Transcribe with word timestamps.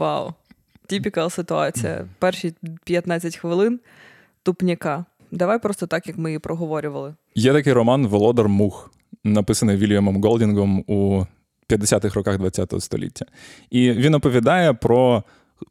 Вау. 0.00 0.32
Typical 0.86 1.30
ситуація. 1.30 2.08
Перші 2.18 2.54
15 2.84 3.36
хвилин 3.36 3.80
тупняка. 4.42 5.04
Давай 5.30 5.58
просто 5.58 5.86
так, 5.86 6.06
як 6.06 6.18
ми 6.18 6.30
її 6.30 6.38
проговорювали. 6.38 7.14
Є 7.34 7.52
такий 7.52 7.72
роман 7.72 8.06
Володар 8.06 8.48
Мух, 8.48 8.90
написаний 9.24 9.76
Вільямом 9.76 10.22
Голдінгом 10.22 10.84
у 10.86 11.24
50-х 11.68 12.14
роках 12.14 12.40
ХХ 12.40 12.80
століття. 12.80 13.26
І 13.70 13.90
він 13.90 14.14
оповідає 14.14 14.72
про 14.72 15.24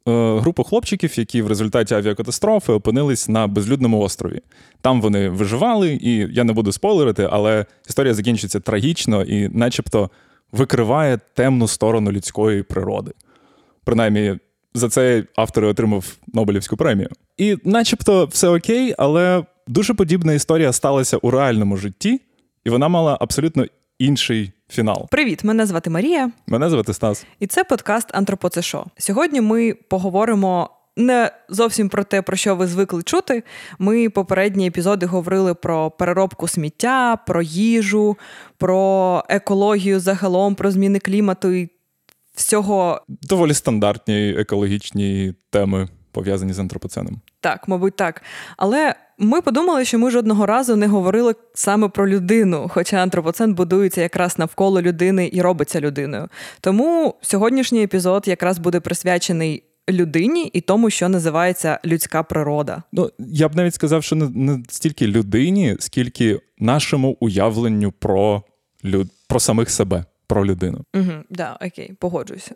е, 0.08 0.38
групу 0.38 0.64
хлопчиків, 0.64 1.18
які 1.18 1.42
в 1.42 1.46
результаті 1.46 1.94
авіакатастрофи 1.94 2.72
опинились 2.72 3.28
на 3.28 3.46
безлюдному 3.46 4.00
острові. 4.00 4.40
Там 4.80 5.00
вони 5.00 5.28
виживали, 5.28 5.98
і 6.02 6.28
я 6.32 6.44
не 6.44 6.52
буду 6.52 6.72
спойлерити, 6.72 7.28
але 7.30 7.66
історія 7.88 8.14
закінчиться 8.14 8.60
трагічно 8.60 9.22
і, 9.22 9.48
начебто, 9.48 10.10
викриває 10.52 11.18
темну 11.34 11.68
сторону 11.68 12.12
людської 12.12 12.62
природи. 12.62 13.12
Принаймні, 13.90 14.38
за 14.74 14.88
це 14.88 15.24
автор 15.36 15.64
отримав 15.64 16.04
Нобелівську 16.34 16.76
премію. 16.76 17.08
І, 17.36 17.56
начебто, 17.64 18.26
все 18.26 18.48
окей, 18.48 18.94
але 18.98 19.44
дуже 19.68 19.94
подібна 19.94 20.32
історія 20.32 20.72
сталася 20.72 21.16
у 21.16 21.30
реальному 21.30 21.76
житті, 21.76 22.20
і 22.64 22.70
вона 22.70 22.88
мала 22.88 23.18
абсолютно 23.20 23.66
інший 23.98 24.52
фінал. 24.68 25.08
Привіт, 25.10 25.44
мене 25.44 25.66
звати 25.66 25.90
Марія, 25.90 26.30
Мене 26.46 26.70
звати 26.70 26.94
Стас. 26.94 27.26
і 27.40 27.46
це 27.46 27.64
подкаст 27.64 28.08
Антропоцешо. 28.12 28.86
Сьогодні 28.98 29.40
ми 29.40 29.74
поговоримо. 29.74 30.70
Не 30.96 31.30
зовсім 31.48 31.88
про 31.88 32.04
те, 32.04 32.22
про 32.22 32.36
що 32.36 32.56
ви 32.56 32.66
звикли 32.66 33.02
чути. 33.02 33.42
Ми 33.78 34.08
попередні 34.10 34.66
епізоди 34.66 35.06
говорили 35.06 35.54
про 35.54 35.90
переробку 35.90 36.48
сміття, 36.48 37.16
про 37.26 37.42
їжу, 37.42 38.16
про 38.58 39.24
екологію 39.28 40.00
загалом, 40.00 40.54
про 40.54 40.70
зміни 40.70 40.98
клімату 40.98 41.52
і 41.52 41.68
всього 42.34 43.00
Доволі 43.08 43.54
стандартні 43.54 44.30
екологічні 44.38 45.34
теми 45.50 45.88
пов'язані 46.12 46.52
з 46.52 46.58
антропоценом. 46.58 47.20
Так, 47.40 47.68
мабуть, 47.68 47.96
так. 47.96 48.22
Але 48.56 48.94
ми 49.18 49.40
подумали, 49.40 49.84
що 49.84 49.98
ми 49.98 50.10
жодного 50.10 50.46
разу 50.46 50.76
не 50.76 50.86
говорили 50.86 51.34
саме 51.54 51.88
про 51.88 52.08
людину, 52.08 52.70
хоча 52.70 52.96
антропоцен 52.96 53.54
будується 53.54 54.00
якраз 54.00 54.38
навколо 54.38 54.82
людини 54.82 55.30
і 55.32 55.42
робиться 55.42 55.80
людиною. 55.80 56.28
Тому 56.60 57.14
сьогоднішній 57.20 57.82
епізод 57.82 58.28
якраз 58.28 58.58
буде 58.58 58.80
присвячений 58.80 59.64
людині 59.88 60.50
і 60.52 60.60
тому, 60.60 60.90
що 60.90 61.08
називається 61.08 61.80
людська 61.84 62.22
природа. 62.22 62.82
Ну, 62.92 63.10
я 63.18 63.48
б 63.48 63.56
навіть 63.56 63.74
сказав, 63.74 64.04
що 64.04 64.16
не, 64.16 64.28
не 64.28 64.62
стільки 64.68 65.06
людині, 65.06 65.76
скільки 65.78 66.40
нашому 66.58 67.16
уявленню 67.20 67.92
про, 67.92 68.42
люд... 68.84 69.08
про 69.28 69.40
самих 69.40 69.70
себе, 69.70 70.04
про 70.30 70.46
людину. 70.46 70.84
Угу, 70.94 71.12
да, 71.30 71.58
окей, 71.66 71.92
погоджуюся. 71.98 72.54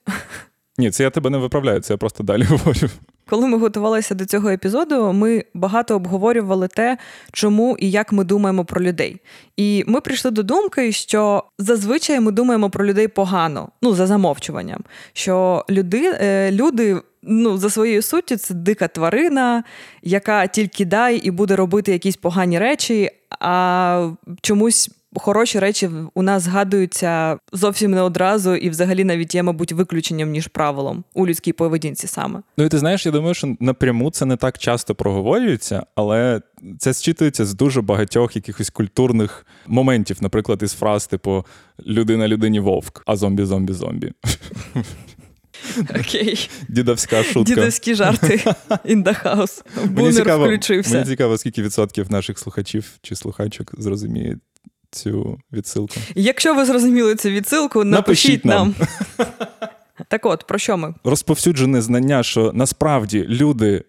Ні, 0.79 0.91
це 0.91 1.03
я 1.03 1.11
тебе 1.11 1.31
не 1.31 1.39
виправляю, 1.39 1.81
це 1.81 1.93
я 1.93 1.99
просто 1.99 2.25
далі 2.25 2.43
говорю. 2.49 2.89
Коли 3.29 3.47
ми 3.47 3.59
готувалися 3.59 4.15
до 4.15 4.27
цього 4.27 4.51
епізоду, 4.51 5.13
ми 5.13 5.45
багато 5.55 5.97
обговорювали 5.97 6.69
те, 6.69 6.99
чому 7.33 7.77
і 7.79 7.91
як 7.91 8.13
ми 8.13 8.25
думаємо 8.25 8.65
про 8.65 8.83
людей. 8.83 9.21
І 9.57 9.85
ми 9.87 10.01
прийшли 10.01 10.31
до 10.31 10.43
думки, 10.43 10.93
що 10.93 11.45
зазвичай 11.59 12.21
ми 12.21 12.33
думаємо 12.33 12.71
про 12.71 12.87
людей 12.87 13.09
погано, 13.09 13.69
ну 13.83 13.95
за 13.95 14.07
замовчуванням. 14.07 14.81
Що 15.13 15.65
люди, 15.71 16.13
е, 16.21 16.53
люди 16.53 17.01
ну, 17.23 17.59
за 17.59 17.71
своєю 17.71 18.03
суттю, 18.03 18.37
це 18.37 18.55
дика 18.55 18.89
тварина, 18.89 19.65
яка 20.03 20.47
тільки 20.47 20.85
дай 20.85 21.17
і 21.17 21.31
буде 21.31 21.57
робити 21.57 21.93
якісь 21.93 22.17
погані 22.17 22.59
речі, 22.59 23.11
а 23.41 24.11
чомусь. 24.43 24.91
Хороші 25.17 25.59
речі 25.59 25.91
у 26.15 26.23
нас 26.23 26.43
згадуються 26.43 27.39
зовсім 27.53 27.91
не 27.91 28.03
одразу, 28.03 28.55
і 28.55 28.71
взагалі 28.71 29.05
навіть 29.05 29.35
є, 29.35 29.43
мабуть, 29.43 29.73
виключенням 29.73 30.31
ніж 30.31 30.47
правилом 30.47 31.05
у 31.15 31.27
людській 31.27 31.53
поведінці 31.53 32.07
саме. 32.07 32.43
Ну 32.57 32.65
і 32.65 32.69
ти 32.69 32.79
знаєш, 32.79 33.07
я 33.07 33.13
думаю, 33.13 33.35
що 33.35 33.57
напряму 33.61 34.11
це 34.11 34.27
не 34.27 34.37
так 34.37 34.59
часто 34.59 34.95
проговорюється, 34.95 35.87
але 35.95 36.41
це 36.79 36.93
зчитується 36.93 37.45
з 37.45 37.55
дуже 37.55 37.81
багатьох 37.83 38.37
якихось 38.37 38.71
культурних 38.71 39.47
моментів, 39.67 40.17
наприклад, 40.21 40.63
із 40.63 40.73
фраз, 40.73 41.07
типу 41.07 41.45
людина 41.87 42.29
людині 42.29 42.61
вовк, 42.61 43.03
а 43.07 43.17
зомбі 43.17 43.45
зомбі 43.45 43.73
зомбі. 43.73 44.13
Окей. 46.01 46.51
Дідовська 46.69 47.23
шутка. 47.23 47.55
Дідовські 47.55 47.95
жарти 47.95 48.37
in 48.71 49.05
the 49.05 49.25
house. 49.25 49.63
Бумер 49.87 50.15
цікаво, 50.15 50.45
включився. 50.45 50.95
Мені 50.95 51.07
цікаво, 51.07 51.39
скільки 51.39 51.63
відсотків 51.63 52.13
наших 52.13 52.39
слухачів 52.39 52.91
чи 53.03 53.17
слухачок 53.17 53.73
зрозуміють 53.79 54.39
цю 54.95 55.39
відсилку. 55.53 55.95
Якщо 56.15 56.55
ви 56.55 56.65
зрозуміли 56.65 57.17
цю 57.17 57.29
відсилку, 57.29 57.85
напишіть, 57.85 58.45
Напишіть 58.45 58.45
нам. 58.45 58.75
так 60.09 60.27
от, 60.27 60.47
про 60.47 60.59
що 60.59 60.77
ми? 60.77 60.95
Розповсюджене 61.05 61.83
знання, 61.83 62.23
що 62.23 62.53
насправді 62.55 63.27
люди. 63.29 63.85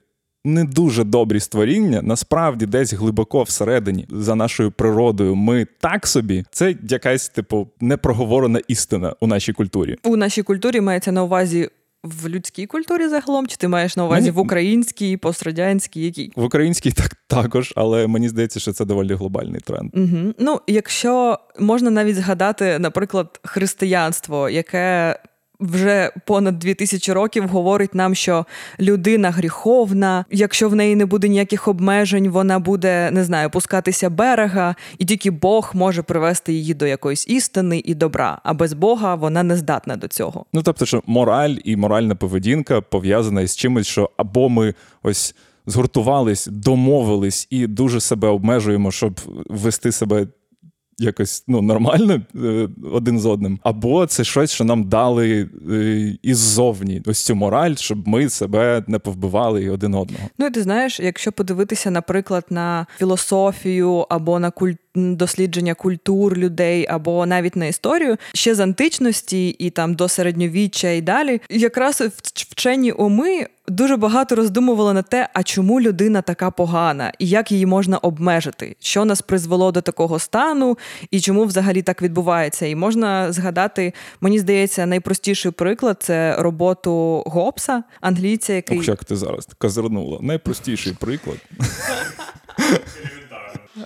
Не 0.47 0.63
дуже 0.63 1.03
добрі 1.03 1.39
створіння, 1.39 2.01
насправді 2.01 2.65
десь 2.65 2.93
глибоко 2.93 3.43
всередині, 3.43 4.07
за 4.09 4.35
нашою 4.35 4.71
природою, 4.71 5.35
ми 5.35 5.67
так 5.79 6.07
собі. 6.07 6.43
Це 6.51 6.75
якась, 6.89 7.29
типу, 7.29 7.67
непроговорена 7.81 8.59
істина 8.67 9.15
у 9.19 9.27
нашій 9.27 9.53
культурі. 9.53 9.95
У 10.03 10.15
нашій 10.15 10.43
культурі 10.43 10.81
мається 10.81 11.11
на 11.11 11.23
увазі 11.23 11.69
в 12.05 12.29
людській 12.29 12.65
культурі 12.65 13.07
загалом, 13.07 13.47
чи 13.47 13.57
ти 13.57 13.67
маєш 13.67 13.97
на 13.97 14.05
увазі 14.05 14.21
Мені- 14.21 14.31
в 14.31 14.39
українській, 14.39 15.17
пострадянській, 15.17 16.05
якій? 16.05 16.31
В 16.35 16.43
українській 16.43 16.91
так 16.91 17.15
також, 17.27 17.73
але 17.75 18.07
мені 18.07 18.29
здається, 18.29 18.59
що 18.59 18.73
це 18.73 18.85
доволі 18.85 19.13
глобальний 19.13 19.61
тренд. 19.61 19.91
Угу. 19.93 20.33
Ну, 20.39 20.61
якщо 20.67 21.39
можна 21.59 21.89
навіть 21.89 22.15
згадати, 22.15 22.79
наприклад, 22.79 23.39
християнство, 23.43 24.49
яке 24.49 25.19
вже 25.59 26.11
понад 26.25 26.59
2000 26.59 27.13
років 27.13 27.47
говорить 27.47 27.95
нам, 27.95 28.15
що 28.15 28.45
людина 28.79 29.31
гріховна, 29.31 30.25
якщо 30.31 30.69
в 30.69 30.75
неї 30.75 30.95
не 30.95 31.05
буде 31.05 31.27
ніяких 31.27 31.67
обмежень, 31.67 32.29
вона 32.29 32.59
буде 32.59 33.11
не 33.11 33.23
знаю, 33.23 33.49
пускатися 33.49 34.09
берега, 34.09 34.75
і 34.97 35.05
тільки 35.05 35.31
Бог 35.31 35.71
може 35.73 36.01
привести 36.01 36.53
її 36.53 36.73
до 36.73 36.87
якоїсь 36.87 37.27
істини 37.27 37.81
і 37.85 37.93
добра. 37.93 38.41
А 38.43 38.53
без 38.53 38.73
Бога 38.73 39.15
вона 39.15 39.43
не 39.43 39.57
здатна 39.57 39.95
до 39.95 40.07
цього. 40.07 40.45
Ну 40.53 40.61
тобто, 40.63 40.85
що 40.85 41.03
мораль 41.05 41.55
і 41.63 41.75
моральна 41.75 42.15
поведінка 42.15 42.81
пов'язана 42.81 43.41
із 43.41 43.55
чимось, 43.55 43.87
що 43.87 44.09
або 44.17 44.49
ми 44.49 44.73
ось 45.03 45.35
згуртувались, 45.65 46.47
домовились 46.47 47.47
і 47.49 47.67
дуже 47.67 47.99
себе 47.99 48.27
обмежуємо, 48.27 48.91
щоб 48.91 49.19
вести 49.49 49.91
себе. 49.91 50.27
Якось 50.97 51.43
ну 51.47 51.61
нормально 51.61 52.21
е, 52.35 52.69
один 52.93 53.19
з 53.19 53.25
одним, 53.25 53.59
або 53.63 54.05
це 54.05 54.23
щось, 54.23 54.51
що 54.51 54.63
нам 54.63 54.83
дали 54.83 55.49
е, 55.71 56.17
іззовні, 56.21 57.01
ось 57.05 57.25
цю 57.25 57.35
мораль, 57.35 57.75
щоб 57.75 58.07
ми 58.07 58.29
себе 58.29 58.83
не 58.87 58.99
повбивали 58.99 59.63
і 59.63 59.69
один 59.69 59.95
одного. 59.95 60.23
Ну 60.37 60.45
і 60.45 60.51
ти 60.51 60.63
знаєш, 60.63 60.99
якщо 60.99 61.31
подивитися, 61.31 61.91
наприклад, 61.91 62.45
на 62.49 62.85
філософію 62.97 64.05
або 64.09 64.39
на 64.39 64.51
куль... 64.51 64.73
дослідження 64.95 65.73
культур 65.73 66.37
людей, 66.37 66.85
або 66.89 67.25
навіть 67.25 67.55
на 67.55 67.65
історію, 67.65 68.17
ще 68.33 68.55
з 68.55 68.59
античності 68.59 69.49
і 69.49 69.69
там 69.69 69.93
до 69.93 70.07
середньовіччя 70.07 70.89
і 70.89 71.01
далі, 71.01 71.41
якраз 71.49 72.01
вчені 72.33 72.91
уми 72.91 73.47
дуже 73.67 73.97
багато 73.97 74.35
роздумували 74.35 74.93
на 74.93 75.01
те, 75.01 75.29
а 75.33 75.43
чому 75.43 75.81
людина 75.81 76.21
така 76.21 76.51
погана, 76.51 77.11
і 77.19 77.27
як 77.27 77.51
її 77.51 77.65
можна 77.65 77.97
обмежити, 77.97 78.75
що 78.79 79.05
нас 79.05 79.21
призвело 79.21 79.71
до 79.71 79.81
такого 79.81 80.19
стану, 80.19 80.77
і 81.11 81.19
чому 81.19 81.43
взагалі 81.45 81.81
так 81.81 82.01
відбувається. 82.01 82.65
І 82.65 82.75
можна 82.75 83.31
згадати, 83.31 83.93
мені 84.21 84.39
здається, 84.39 84.85
найпростіший 84.85 85.51
приклад 85.51 85.97
це 85.99 86.35
роботу 86.39 87.23
Гоббса, 87.25 87.83
англійця, 88.01 88.53
який 88.53 88.79
Ох, 88.79 88.87
як 88.87 89.03
ти 89.03 89.15
зараз 89.15 89.47
казарнула. 89.57 90.19
Найпростіший 90.21 90.93
приклад. 90.99 91.37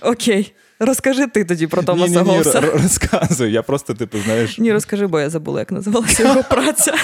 Окей. 0.02 0.54
Розкажи 0.80 1.26
ти 1.26 1.44
тоді 1.44 1.66
про 1.66 1.82
Томаса 1.82 2.22
Ні-ні-ні, 2.22 2.38
розказую. 2.38 2.72
розказуй. 2.72 3.52
Я 3.52 3.62
просто, 3.62 3.94
типу, 3.94 4.18
знаєш, 4.18 4.58
Ні, 4.58 4.72
розкажи, 4.72 5.06
бо 5.06 5.20
я 5.20 5.30
забула, 5.30 5.58
як 5.60 5.72
називалася 5.72 6.22
його 6.22 6.42
праця. 6.50 6.94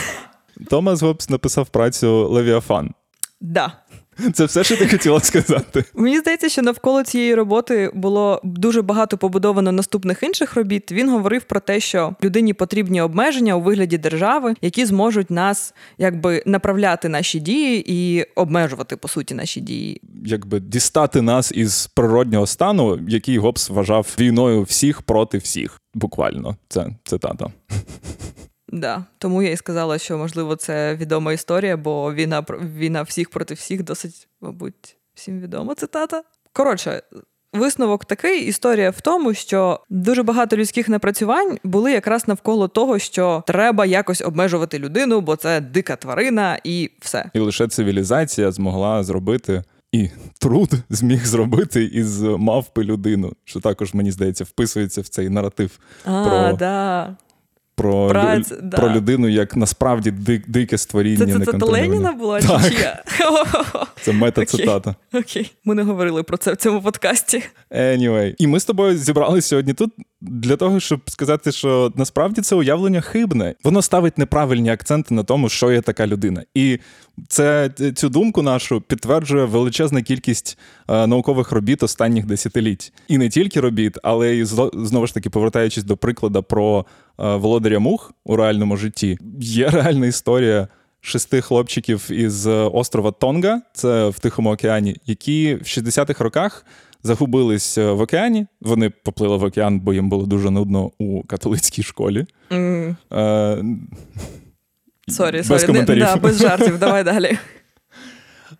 Томас 0.70 1.02
Гоббс 1.02 1.30
написав 1.30 1.68
працю 1.68 2.28
Левіафан. 2.28 2.90
Да. 3.40 3.72
Це 4.32 4.44
все, 4.44 4.64
що 4.64 4.76
ти 4.76 4.88
хотіла 4.88 5.20
сказати. 5.20 5.84
Мені 5.94 6.18
здається, 6.18 6.48
що 6.48 6.62
навколо 6.62 7.02
цієї 7.02 7.34
роботи 7.34 7.90
було 7.94 8.40
дуже 8.44 8.82
багато 8.82 9.18
побудовано 9.18 9.72
наступних 9.72 10.22
інших 10.22 10.54
робіт. 10.54 10.92
Він 10.92 11.10
говорив 11.10 11.42
про 11.42 11.60
те, 11.60 11.80
що 11.80 12.14
людині 12.24 12.54
потрібні 12.54 13.00
обмеження 13.00 13.56
у 13.56 13.60
вигляді 13.60 13.98
держави, 13.98 14.54
які 14.62 14.86
зможуть 14.86 15.30
нас 15.30 15.74
якби 15.98 16.42
направляти 16.46 17.08
наші 17.08 17.40
дії 17.40 17.84
і 17.86 18.22
обмежувати 18.36 18.96
по 18.96 19.08
суті 19.08 19.34
наші 19.34 19.60
дії. 19.60 20.00
Якби 20.24 20.60
дістати 20.60 21.22
нас 21.22 21.52
із 21.52 21.86
природнього 21.86 22.46
стану, 22.46 22.98
який 23.08 23.38
Гоббс 23.38 23.70
вважав 23.70 24.16
війною 24.20 24.62
всіх 24.62 25.02
проти 25.02 25.38
всіх. 25.38 25.80
Буквально, 25.94 26.56
це 26.68 26.86
цитата. 27.04 27.50
Да. 28.76 29.04
Тому 29.18 29.42
я 29.42 29.50
і 29.50 29.56
сказала, 29.56 29.98
що 29.98 30.18
можливо 30.18 30.56
це 30.56 30.94
відома 30.94 31.32
історія, 31.32 31.76
бо 31.76 32.14
війна 32.14 32.44
війна 32.78 33.02
всіх 33.02 33.30
проти 33.30 33.54
всіх 33.54 33.82
досить, 33.82 34.28
мабуть, 34.40 34.96
всім 35.14 35.40
відома 35.40 35.74
цитата. 35.74 36.22
Коротше, 36.52 37.02
висновок 37.52 38.04
такий: 38.04 38.46
історія 38.46 38.90
в 38.90 39.00
тому, 39.00 39.34
що 39.34 39.80
дуже 39.90 40.22
багато 40.22 40.56
людських 40.56 40.88
напрацювань 40.88 41.58
були 41.64 41.92
якраз 41.92 42.28
навколо 42.28 42.68
того, 42.68 42.98
що 42.98 43.42
треба 43.46 43.86
якось 43.86 44.20
обмежувати 44.20 44.78
людину, 44.78 45.20
бо 45.20 45.36
це 45.36 45.60
дика 45.60 45.96
тварина, 45.96 46.58
і 46.64 46.90
все. 47.00 47.30
І 47.34 47.38
лише 47.38 47.68
цивілізація 47.68 48.52
змогла 48.52 49.04
зробити. 49.04 49.62
І 49.92 50.10
труд 50.40 50.70
зміг 50.90 51.26
зробити 51.26 51.84
із 51.84 52.20
мавпи 52.20 52.84
людину, 52.84 53.32
що 53.44 53.60
також, 53.60 53.94
мені 53.94 54.12
здається, 54.12 54.44
вписується 54.44 55.00
в 55.00 55.08
цей 55.08 55.28
наратив 55.28 55.78
А, 56.04 56.24
про 56.24 56.56
да. 56.56 57.16
Про, 57.76 58.08
Праць, 58.08 58.52
лю- 58.52 58.62
да. 58.62 58.76
про 58.76 58.90
людину 58.90 59.28
як 59.28 59.56
насправді 59.56 60.10
дик, 60.10 60.48
дике 60.48 60.78
створіння. 60.78 61.38
Це, 61.38 61.52
це. 61.52 61.58
Леніна 61.66 62.12
була 62.12 62.40
Так. 62.40 62.62
чи 62.64 62.70
чия? 62.70 63.02
Це 64.02 64.12
мета-цитата. 64.12 64.94
Окей, 65.14 65.52
ми 65.64 65.74
не 65.74 65.82
говорили 65.82 66.22
про 66.22 66.36
це 66.36 66.52
в 66.52 66.56
цьому 66.56 66.82
подкасті. 66.82 67.42
Anyway. 67.70 68.34
І 68.38 68.46
ми 68.46 68.60
з 68.60 68.64
тобою 68.64 68.96
зібралися 68.98 69.48
сьогодні 69.48 69.74
тут 69.74 69.92
для 70.28 70.56
того, 70.56 70.80
щоб 70.80 71.10
сказати, 71.10 71.52
що 71.52 71.92
насправді 71.96 72.40
це 72.40 72.56
уявлення 72.56 73.00
хибне. 73.00 73.54
Воно 73.64 73.82
ставить 73.82 74.18
неправильні 74.18 74.70
акценти 74.70 75.14
на 75.14 75.22
тому, 75.22 75.48
що 75.48 75.72
є 75.72 75.80
така 75.80 76.06
людина. 76.06 76.42
І 76.54 76.78
це 77.28 77.70
цю 77.94 78.08
думку 78.08 78.42
нашу 78.42 78.80
підтверджує 78.80 79.44
величезна 79.44 80.02
кількість 80.02 80.58
е, 80.88 81.06
наукових 81.06 81.52
робіт 81.52 81.82
останніх 81.82 82.26
десятиліть. 82.26 82.92
І 83.08 83.18
не 83.18 83.28
тільки 83.28 83.60
робіт, 83.60 83.98
але 84.02 84.34
й 84.34 84.44
знову 84.74 85.06
ж 85.06 85.14
таки, 85.14 85.30
повертаючись 85.30 85.84
до 85.84 85.96
прикладу 85.96 86.42
про 86.42 86.86
е, 87.20 87.36
володаря 87.36 87.78
мух 87.78 88.12
у 88.24 88.36
реальному 88.36 88.76
житті, 88.76 89.18
є 89.40 89.70
реальна 89.70 90.06
історія. 90.06 90.68
Шести 91.00 91.40
хлопчиків 91.40 92.10
із 92.10 92.46
е, 92.46 92.50
острова 92.50 93.10
Тонга, 93.10 93.62
це 93.72 94.08
в 94.08 94.18
Тихому 94.18 94.52
океані, 94.52 94.96
які 95.06 95.54
в 95.54 95.62
60-х 95.62 96.24
роках 96.24 96.66
загубились 97.06 97.78
е, 97.78 97.92
в 97.92 98.00
океані. 98.00 98.46
Вони 98.60 98.90
поплили 98.90 99.36
в 99.36 99.42
океан, 99.42 99.80
бо 99.80 99.94
їм 99.94 100.08
було 100.08 100.26
дуже 100.26 100.50
нудно 100.50 100.90
у 100.98 101.22
католицькій 101.22 101.82
школі. 101.82 102.26
Е, 102.52 102.96
Sorry, 105.08 105.36
без 105.36 105.46
sorry. 105.62 105.72
Не- 105.72 105.82
да, 105.84 106.16
без 106.16 106.38
жартів. 106.38 106.78
Давай 106.78 107.04
далі. 107.12 107.38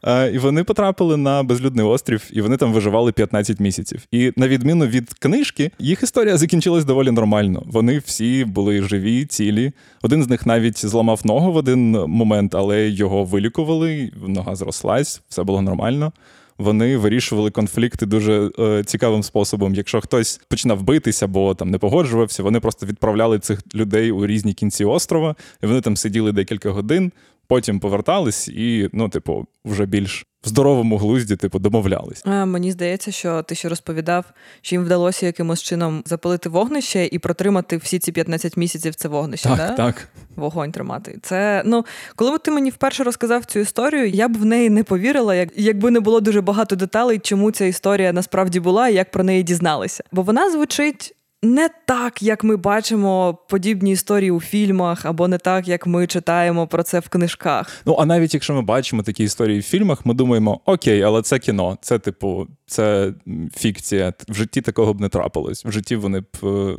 Е, 0.04 0.30
І 0.32 0.38
вони 0.38 0.64
потрапили 0.64 1.16
на 1.16 1.42
безлюдний 1.42 1.86
острів, 1.86 2.30
і 2.32 2.40
вони 2.40 2.56
там 2.56 2.72
виживали 2.72 3.12
15 3.12 3.60
місяців. 3.60 4.06
І 4.10 4.32
на 4.36 4.48
відміну 4.48 4.86
від 4.86 5.12
книжки, 5.12 5.70
їх 5.78 6.02
історія 6.02 6.36
закінчилась 6.36 6.84
доволі 6.84 7.10
нормально. 7.10 7.62
Вони 7.66 7.98
всі 7.98 8.44
були 8.44 8.82
живі, 8.82 9.24
цілі. 9.24 9.72
Один 10.02 10.22
з 10.22 10.28
них 10.28 10.46
навіть 10.46 10.86
зламав 10.86 11.20
ногу 11.24 11.52
в 11.52 11.56
один 11.56 11.90
момент, 11.90 12.54
але 12.54 12.88
його 12.88 13.24
вилікували, 13.24 14.10
нога 14.26 14.54
зрослась, 14.56 15.22
все 15.28 15.42
було 15.42 15.62
нормально. 15.62 16.12
Вони 16.58 16.96
вирішували 16.96 17.50
конфлікти 17.50 18.06
дуже 18.06 18.50
е, 18.58 18.84
цікавим 18.84 19.22
способом. 19.22 19.74
Якщо 19.74 20.00
хтось 20.00 20.40
починав 20.48 20.82
битися 20.82 21.24
або 21.24 21.54
там 21.54 21.70
не 21.70 21.78
погоджувався, 21.78 22.42
вони 22.42 22.60
просто 22.60 22.86
відправляли 22.86 23.38
цих 23.38 23.60
людей 23.74 24.10
у 24.12 24.26
різні 24.26 24.54
кінці 24.54 24.84
острова, 24.84 25.34
і 25.62 25.66
вони 25.66 25.80
там 25.80 25.96
сиділи 25.96 26.32
декілька 26.32 26.70
годин, 26.70 27.12
потім 27.48 27.80
повертались 27.80 28.48
і, 28.48 28.90
ну, 28.92 29.08
типу, 29.08 29.46
вже 29.64 29.86
більш 29.86 30.26
в 30.44 30.48
здоровому 30.48 30.96
глузді, 30.96 31.36
типу, 31.36 31.58
домовлялись. 31.58 32.22
А, 32.24 32.44
мені 32.44 32.72
здається, 32.72 33.10
що 33.10 33.42
ти 33.42 33.54
ще 33.54 33.68
розповідав, 33.68 34.24
що 34.60 34.74
їм 34.74 34.84
вдалося 34.84 35.26
якимось 35.26 35.62
чином 35.62 36.02
запалити 36.06 36.48
вогнище 36.48 37.08
і 37.12 37.18
протримати 37.18 37.76
всі 37.76 37.98
ці 37.98 38.12
15 38.12 38.56
місяців 38.56 38.94
це 38.94 39.08
вогнище. 39.08 39.48
Так, 39.48 39.58
да? 39.58 39.70
так. 39.70 40.08
Вогонь 40.36 40.72
тримати. 40.72 41.18
Це 41.22 41.62
ну, 41.64 41.84
коли 42.16 42.38
ти 42.38 42.50
мені 42.50 42.70
вперше 42.70 43.04
розказав 43.04 43.44
цю 43.44 43.58
історію, 43.58 44.08
я 44.08 44.28
б 44.28 44.36
в 44.36 44.44
неї 44.44 44.70
не 44.70 44.84
повірила, 44.84 45.34
як, 45.34 45.48
якби 45.56 45.90
не 45.90 46.00
було 46.00 46.20
дуже 46.20 46.40
багато 46.40 46.76
деталей, 46.76 47.18
чому 47.18 47.50
ця 47.50 47.64
історія 47.64 48.12
насправді 48.12 48.60
була 48.60 48.88
і 48.88 48.94
як 48.94 49.10
про 49.10 49.24
неї 49.24 49.42
дізналися. 49.42 50.04
Бо 50.12 50.22
вона 50.22 50.50
звучить. 50.50 51.12
Не 51.42 51.70
так, 51.86 52.22
як 52.22 52.44
ми 52.44 52.56
бачимо 52.56 53.38
подібні 53.48 53.90
історії 53.92 54.30
у 54.30 54.40
фільмах, 54.40 55.06
або 55.06 55.28
не 55.28 55.38
так, 55.38 55.68
як 55.68 55.86
ми 55.86 56.06
читаємо 56.06 56.66
про 56.66 56.82
це 56.82 57.00
в 57.00 57.08
книжках. 57.08 57.82
Ну, 57.86 57.96
а 57.98 58.06
навіть 58.06 58.34
якщо 58.34 58.54
ми 58.54 58.62
бачимо 58.62 59.02
такі 59.02 59.24
історії 59.24 59.60
в 59.60 59.62
фільмах, 59.62 60.06
ми 60.06 60.14
думаємо, 60.14 60.60
окей, 60.64 61.02
але 61.02 61.22
це 61.22 61.38
кіно, 61.38 61.78
це, 61.80 61.98
типу, 61.98 62.46
це 62.66 63.12
фікція. 63.56 64.12
В 64.28 64.34
житті 64.34 64.60
такого 64.60 64.94
б 64.94 65.00
не 65.00 65.08
трапилось. 65.08 65.64
В 65.64 65.70
житті 65.70 65.96
вони 65.96 66.20
б 66.20 66.26
е, 66.42 66.76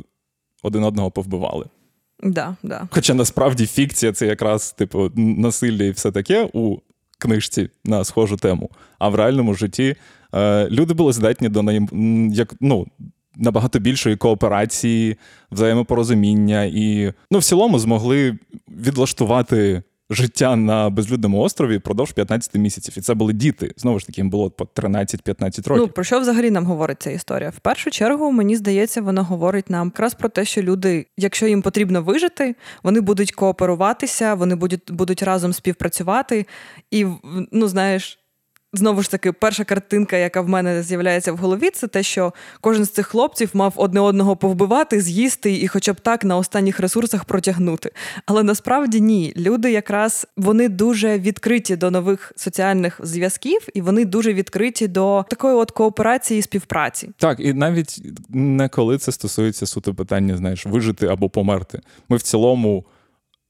один 0.62 0.84
одного 0.84 1.10
повбивали. 1.10 1.66
Да, 2.22 2.56
да. 2.62 2.88
Хоча 2.90 3.14
насправді 3.14 3.66
фікція 3.66 4.12
це 4.12 4.26
якраз, 4.26 4.72
типу, 4.72 5.10
насилля 5.16 5.84
і 5.84 5.90
все 5.90 6.12
таке 6.12 6.48
у 6.52 6.76
книжці 7.18 7.68
на 7.84 8.04
схожу 8.04 8.36
тему. 8.36 8.70
А 8.98 9.08
в 9.08 9.14
реальному 9.14 9.54
житті 9.54 9.96
е, 10.34 10.68
люди 10.68 10.94
були 10.94 11.12
здатні 11.12 11.48
до 11.48 11.60
м, 11.60 12.30
як, 12.32 12.54
ну, 12.60 12.86
набагато 13.38 13.78
більшої 13.78 14.16
кооперації, 14.16 15.16
взаємопорозуміння 15.50 16.64
і 16.64 17.12
ну, 17.30 17.38
в 17.38 17.44
цілому 17.44 17.78
змогли 17.78 18.38
відлаштувати 18.68 19.82
життя 20.10 20.56
на 20.56 20.90
безлюдному 20.90 21.40
острові 21.40 21.76
впродовж 21.76 22.12
15 22.12 22.54
місяців. 22.54 22.94
І 22.98 23.00
це 23.00 23.14
були 23.14 23.32
діти. 23.32 23.72
Знову 23.76 23.98
ж 23.98 24.06
таки, 24.06 24.20
їм 24.20 24.30
було 24.30 24.50
по 24.50 24.64
13-15 24.64 25.68
років. 25.68 25.82
Ну 25.82 25.88
про 25.88 26.04
що 26.04 26.20
взагалі 26.20 26.50
нам 26.50 26.66
говорить 26.66 27.02
ця 27.02 27.10
історія? 27.10 27.50
В 27.50 27.58
першу 27.58 27.90
чергу, 27.90 28.32
мені 28.32 28.56
здається, 28.56 29.02
вона 29.02 29.22
говорить 29.22 29.70
нам 29.70 29.86
якраз 29.86 30.14
про 30.14 30.28
те, 30.28 30.44
що 30.44 30.62
люди, 30.62 31.06
якщо 31.16 31.46
їм 31.46 31.62
потрібно 31.62 32.02
вижити, 32.02 32.54
вони 32.82 33.00
будуть 33.00 33.32
кооперуватися, 33.32 34.34
вони 34.34 34.54
будуть, 34.54 34.92
будуть 34.92 35.22
разом 35.22 35.52
співпрацювати. 35.52 36.46
І 36.90 37.06
ну 37.52 37.68
знаєш. 37.68 38.17
Знову 38.72 39.02
ж 39.02 39.10
таки, 39.10 39.32
перша 39.32 39.64
картинка, 39.64 40.16
яка 40.16 40.40
в 40.40 40.48
мене 40.48 40.82
з'являється 40.82 41.32
в 41.32 41.36
голові, 41.36 41.70
це 41.70 41.86
те, 41.86 42.02
що 42.02 42.32
кожен 42.60 42.84
з 42.84 42.90
цих 42.90 43.06
хлопців 43.06 43.50
мав 43.54 43.72
одне 43.76 44.00
одного 44.00 44.36
повбивати, 44.36 45.00
з'їсти 45.00 45.56
і, 45.56 45.68
хоча 45.68 45.92
б 45.92 46.00
так, 46.00 46.24
на 46.24 46.36
останніх 46.36 46.80
ресурсах 46.80 47.24
протягнути. 47.24 47.90
Але 48.26 48.42
насправді 48.42 49.00
ні. 49.00 49.32
Люди 49.36 49.72
якраз 49.72 50.26
вони 50.36 50.68
дуже 50.68 51.18
відкриті 51.18 51.76
до 51.76 51.90
нових 51.90 52.32
соціальних 52.36 53.00
зв'язків, 53.02 53.60
і 53.74 53.80
вони 53.80 54.04
дуже 54.04 54.34
відкриті 54.34 54.88
до 54.88 55.24
такої 55.30 55.54
от 55.54 55.70
кооперації 55.70 56.38
і 56.38 56.42
співпраці. 56.42 57.10
Так, 57.16 57.40
і 57.40 57.52
навіть 57.52 58.02
не 58.28 58.68
коли 58.68 58.98
це 58.98 59.12
стосується 59.12 59.66
суто 59.66 59.94
питання, 59.94 60.36
знаєш, 60.36 60.66
вижити 60.66 61.06
або 61.06 61.28
померти. 61.28 61.80
Ми 62.08 62.16
в 62.16 62.22
цілому. 62.22 62.84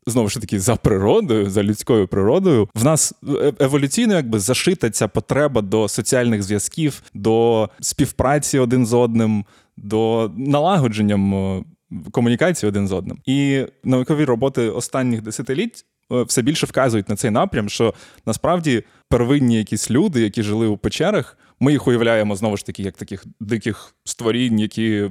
Знову 0.09 0.29
ж 0.29 0.41
таки, 0.41 0.61
за 0.61 0.77
природою, 0.77 1.51
за 1.51 1.63
людською 1.63 2.09
природою, 2.09 2.69
в 2.75 2.85
нас 2.85 3.15
е- 3.29 3.53
еволюційно 3.61 4.15
якби 4.15 4.39
зашита 4.39 4.91
ця 4.91 5.09
потреба 5.09 5.61
до 5.63 5.89
соціальних 5.89 6.43
зв'язків, 6.43 7.03
до 7.15 7.69
співпраці 7.81 8.59
один 8.59 8.87
з 8.87 8.93
одним, 8.93 9.45
до 9.77 10.31
налагодженням 10.37 11.35
е, 11.35 11.65
комунікації 12.11 12.69
один 12.69 12.89
з 12.89 12.93
одним. 12.93 13.19
І 13.27 13.65
наукові 13.85 14.25
роботи 14.25 14.71
останніх 14.71 15.23
десятиліть 15.23 15.85
е, 16.13 16.23
все 16.23 16.43
більше 16.43 16.67
вказують 16.67 17.09
на 17.09 17.17
цей 17.17 17.31
напрям, 17.31 17.69
що 17.69 17.95
насправді 18.27 18.83
первинні 19.09 19.57
якісь 19.59 19.91
люди, 19.91 20.21
які 20.21 20.43
жили 20.43 20.67
у 20.67 20.77
печерах, 20.77 21.39
ми 21.61 21.73
їх 21.73 21.87
уявляємо 21.87 22.37
знову 22.37 22.57
ж 22.57 22.67
таки 22.67 22.83
як 22.83 22.97
таких 22.97 23.27
диких 23.41 23.95
створінь, 24.05 24.59
які 24.59 25.11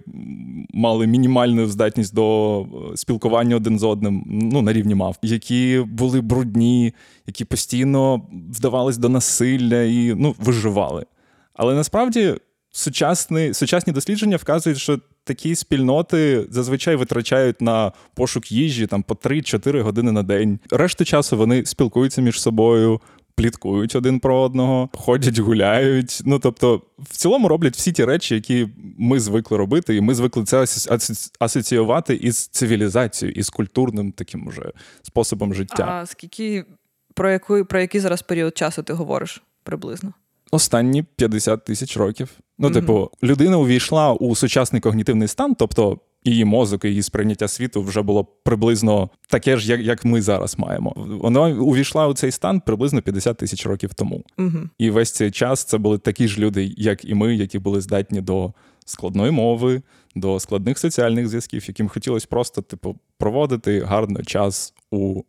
мали 0.74 1.08
мінімальну 1.08 1.68
здатність 1.68 2.14
до 2.14 2.62
е, 2.62 2.98
спілкування 2.98 3.56
один 3.56 3.80
з 3.80 3.84
одним, 3.84 4.24
ну 4.28 4.62
на 4.62 4.74
рівні 4.74 4.96
мав, 4.96 5.18
які 5.22 5.84
були 5.88 6.22
брудні, 6.22 6.94
які 7.28 7.46
постійно 7.46 8.22
вдавались 8.52 8.98
до 8.98 9.10
насилля 9.10 9.82
і 9.82 10.14
ну 10.18 10.36
виживали. 10.40 11.06
Але 11.54 11.76
насправді 11.76 12.36
сучасні, 12.72 13.54
сучасні 13.54 13.94
дослідження 13.94 14.38
вказують, 14.38 14.80
що 14.80 15.00
такі 15.24 15.56
спільноти 15.56 16.46
зазвичай 16.50 16.96
витрачають 16.96 17.62
на 17.62 17.92
пошук 18.14 18.52
їжі 18.52 18.88
там 18.88 19.04
по 19.04 19.14
3-4 19.14 19.82
години 19.82 20.12
на 20.12 20.24
день. 20.24 20.60
Решту 20.72 21.06
часу 21.06 21.38
вони 21.38 21.66
спілкуються 21.66 22.22
між 22.22 22.42
собою. 22.42 23.02
Пліткують 23.42 23.96
один 23.96 24.20
про 24.20 24.40
одного, 24.42 24.90
ходять, 24.94 25.40
гуляють. 25.40 26.22
Ну 26.26 26.40
тобто, 26.40 26.82
в 27.00 27.18
цілому 27.18 27.48
роблять 27.48 27.76
всі 27.76 27.92
ті 27.92 28.06
речі, 28.06 28.36
які 28.36 28.68
ми 28.98 29.20
звикли 29.20 29.58
робити, 29.58 29.96
і 29.96 30.02
ми 30.02 30.16
звикли 30.16 30.44
це 30.44 30.58
асоці- 30.62 30.90
асоці- 30.92 31.32
асоціювати 31.40 32.16
із 32.16 32.48
цивілізацією, 32.48 33.36
із 33.40 33.50
культурним 33.50 34.12
таким 34.12 34.48
уже 34.48 34.72
способом 35.04 35.54
життя. 35.54 35.86
А 35.88 36.06
скільки 36.06 36.66
про 37.14 37.32
яку 37.32 37.66
про 37.66 37.80
який 37.80 38.02
зараз 38.02 38.22
період 38.22 38.58
часу 38.58 38.84
ти 38.84 38.94
говориш 38.94 39.42
приблизно? 39.64 40.14
Останні 40.52 41.04
50 41.04 41.66
тисяч 41.66 41.98
років. 41.98 42.30
Ну, 42.60 42.68
Мгм. 42.68 42.74
типу, 42.74 43.10
людина 43.24 43.58
увійшла 43.58 44.14
у 44.14 44.36
сучасний 44.36 44.82
когнітивний 44.82 45.28
стан, 45.28 45.56
тобто 45.56 46.00
її 46.32 46.46
мозок, 46.46 46.86
і 46.86 46.88
її 46.88 47.04
сприйняття 47.04 47.48
світу 47.48 47.82
вже 47.82 48.02
було 48.02 48.26
приблизно 48.26 49.10
таке 49.28 49.58
ж, 49.58 49.72
як, 49.72 49.82
як 49.82 50.06
ми 50.06 50.22
зараз 50.22 50.60
маємо. 50.60 50.94
Вона 50.96 51.42
увійшла 51.42 52.08
у 52.08 52.14
цей 52.14 52.32
стан 52.32 52.60
приблизно 52.60 53.02
50 53.02 53.38
тисяч 53.38 53.66
років 53.66 53.94
тому. 53.94 54.24
Угу. 54.38 54.60
І 54.78 54.90
весь 54.90 55.12
цей 55.12 55.32
час 55.32 55.64
це 55.64 55.78
були 55.78 55.98
такі 55.98 56.28
ж 56.28 56.40
люди, 56.40 56.74
як 56.78 57.06
і 57.06 57.14
ми, 57.14 57.36
які 57.36 57.60
були 57.60 57.82
здатні 57.82 58.22
до 58.22 58.54
складної 58.86 59.32
мови, 59.32 59.82
до 60.16 60.40
складних 60.40 60.80
соціальних 60.80 61.28
зв'язків, 61.28 61.66
яким 61.68 61.88
хотілося 61.88 62.28
просто, 62.30 62.62
типу, 62.62 62.96
проводити 63.18 63.82
гарно 63.82 64.24
час 64.24 64.74
у 64.92 65.24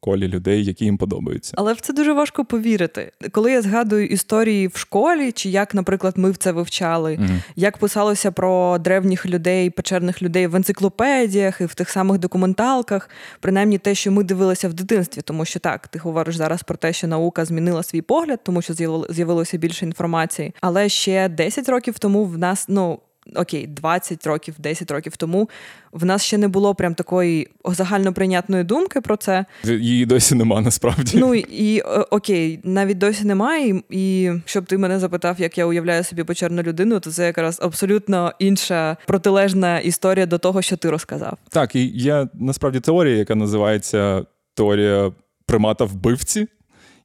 колі 0.00 0.28
людей, 0.28 0.64
які 0.64 0.84
їм 0.84 0.98
подобаються. 0.98 1.52
Але 1.56 1.72
в 1.72 1.80
це 1.80 1.92
дуже 1.92 2.12
важко 2.12 2.44
повірити. 2.44 3.12
Коли 3.32 3.52
я 3.52 3.62
згадую 3.62 4.06
історії 4.06 4.66
в 4.66 4.76
школі, 4.76 5.32
чи 5.32 5.48
як, 5.48 5.74
наприклад, 5.74 6.18
ми 6.18 6.30
в 6.30 6.36
це 6.36 6.52
вивчали, 6.52 7.12
mm 7.14 7.40
як 7.56 7.78
писалося 7.78 8.32
про 8.32 8.78
древніх 8.78 9.26
людей, 9.26 9.70
печерних 9.70 10.22
людей 10.22 10.46
в 10.46 10.56
енциклопедіях 10.56 11.60
і 11.60 11.64
в 11.64 11.74
тих 11.74 11.90
самих 11.90 12.18
документалках, 12.18 13.10
принаймні 13.40 13.78
те, 13.78 13.94
що 13.94 14.12
ми 14.12 14.24
дивилися 14.24 14.68
в 14.68 14.72
дитинстві, 14.72 15.22
тому 15.22 15.44
що 15.44 15.58
так, 15.58 15.88
ти 15.88 15.98
говориш 15.98 16.36
зараз 16.36 16.62
про 16.62 16.76
те, 16.76 16.92
що 16.92 17.06
наука 17.06 17.44
змінила 17.44 17.82
свій 17.82 18.02
погляд, 18.02 18.40
тому 18.44 18.62
що 18.62 18.74
з'явилося 19.08 19.58
більше 19.58 19.84
інформації. 19.84 20.54
Але 20.60 20.88
ще 20.88 21.28
10 21.28 21.68
років 21.68 21.98
тому 21.98 22.24
в 22.24 22.38
нас 22.38 22.66
ну 22.68 22.98
окей, 23.36 23.66
20 23.66 24.26
років, 24.26 24.54
10 24.58 24.90
років 24.90 25.16
тому 25.16 25.48
в 25.92 26.04
нас 26.04 26.22
ще 26.22 26.38
не 26.38 26.48
було 26.48 26.74
прям 26.74 26.94
такої 26.94 27.48
загальноприйнятної 27.64 28.64
думки 28.64 29.00
про 29.00 29.16
це. 29.16 29.44
Її 29.64 30.06
досі 30.06 30.34
нема 30.34 30.60
насправді. 30.60 31.18
Ну 31.18 31.34
і 31.34 31.80
окей, 32.10 32.60
навіть 32.64 32.98
досі 32.98 33.24
немає. 33.24 33.82
І 33.90 34.30
щоб 34.44 34.66
ти 34.66 34.78
мене 34.78 34.98
запитав, 34.98 35.40
як 35.40 35.58
я 35.58 35.66
уявляю 35.66 36.04
собі 36.04 36.24
печерну 36.24 36.62
людину, 36.62 37.00
то 37.00 37.10
це 37.10 37.26
якраз 37.26 37.60
абсолютно 37.62 38.32
інша 38.38 38.96
протилежна 39.06 39.78
історія 39.78 40.26
до 40.26 40.38
того, 40.38 40.62
що 40.62 40.76
ти 40.76 40.90
розказав. 40.90 41.38
Так, 41.48 41.76
і 41.76 41.86
є 41.86 42.28
насправді 42.34 42.80
теорія, 42.80 43.16
яка 43.16 43.34
називається 43.34 44.24
теорія 44.54 45.12
примата 45.46 45.84
вбивці 45.84 46.46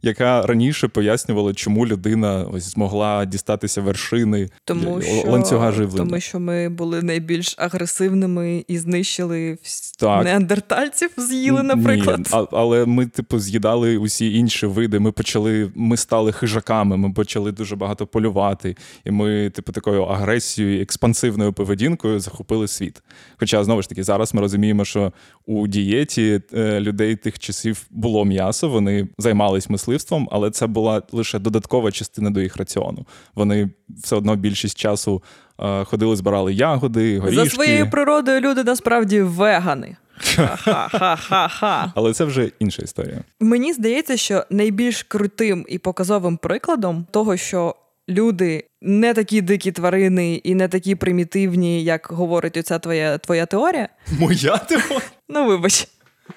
яка 0.02 0.42
раніше 0.42 0.88
пояснювала, 0.88 1.54
чому 1.54 1.88
людина 1.88 2.46
ось 2.54 2.64
змогла 2.64 3.26
дістатися 3.26 3.82
вершини 3.82 4.50
тому 4.64 5.02
що, 5.02 5.32
ланцюга 5.32 5.72
живлення. 5.72 6.06
Тому 6.06 6.20
що 6.20 6.40
ми 6.40 6.70
були 6.70 7.02
найбільш 7.02 7.56
агресивними 7.58 8.64
і 8.68 8.78
знищили 8.78 9.58
так. 10.00 10.24
неандертальців, 10.24 11.10
з'їли, 11.18 11.64
наприклад. 11.64 12.20
Ні, 12.20 12.26
а, 12.32 12.46
Але 12.52 12.86
ми, 12.86 13.06
типу, 13.06 13.40
з'їдали 13.40 13.98
усі 13.98 14.34
інші 14.34 14.66
види. 14.66 15.00
Ми 15.00 15.12
почали, 15.12 15.72
ми 15.76 15.98
стали 15.98 16.32
хижаками, 16.32 16.98
ми 16.98 17.14
почали 17.14 17.52
дуже 17.52 17.76
багато 17.76 18.08
полювати, 18.08 18.76
і 19.06 19.12
ми, 19.12 19.50
типу, 19.50 19.72
такою 19.72 20.04
агресією, 20.04 20.82
експансивною 20.82 21.54
поведінкою 21.54 22.20
захопили 22.20 22.68
світ. 22.68 23.02
Хоча 23.38 23.64
знову 23.64 23.82
ж 23.82 23.90
таки, 23.90 24.04
зараз 24.04 24.34
ми 24.34 24.42
розуміємо, 24.42 24.86
що 24.86 25.14
у 25.46 25.68
дієті 25.68 26.42
е, 26.54 26.80
людей 26.80 27.16
тих 27.16 27.40
часів 27.40 27.86
було 27.90 28.26
м'ясо, 28.26 28.70
вони 28.70 29.08
займались 29.18 29.70
мисливством, 29.70 29.89
мисливством, 29.90 30.30
але 30.32 30.52
це 30.52 30.68
була 30.68 31.02
лише 31.12 31.40
додаткова 31.40 31.92
частина 31.92 32.30
до 32.30 32.42
їх 32.42 32.58
раціону. 32.58 33.06
Вони 33.36 33.70
все 34.04 34.16
одно 34.16 34.36
більшість 34.36 34.78
часу 34.78 35.24
е, 35.60 35.84
ходили, 35.84 36.16
збирали 36.16 36.54
ягоди, 36.54 37.20
горішки. 37.20 37.44
За 37.44 37.50
своєю 37.50 37.90
природою 37.90 38.40
люди 38.40 38.64
насправді 38.64 39.22
вегани. 39.22 39.96
Ха-ха-ха-ха-ха. 40.18 41.92
Але 41.96 42.14
це 42.14 42.26
вже 42.26 42.52
інша 42.60 42.82
історія. 42.82 43.24
Мені 43.40 43.74
здається, 43.74 44.18
що 44.18 44.44
найбільш 44.50 45.04
крутим 45.04 45.66
і 45.70 45.78
показовим 45.78 46.38
прикладом 46.38 47.06
того, 47.12 47.38
що 47.38 47.76
люди 48.10 48.66
не 48.82 49.14
такі 49.14 49.42
дикі 49.42 49.72
тварини 49.72 50.36
і 50.36 50.56
не 50.56 50.68
такі 50.68 50.96
примітивні, 50.96 51.84
як 51.84 52.08
говорить 52.12 52.58
оця 52.58 52.80
твоя 52.80 53.18
твоя 53.18 53.46
теорія. 53.46 53.90
Моя 54.20 54.58
теорія? 54.58 55.02
Ну, 55.30 55.46
вибач. 55.48 55.88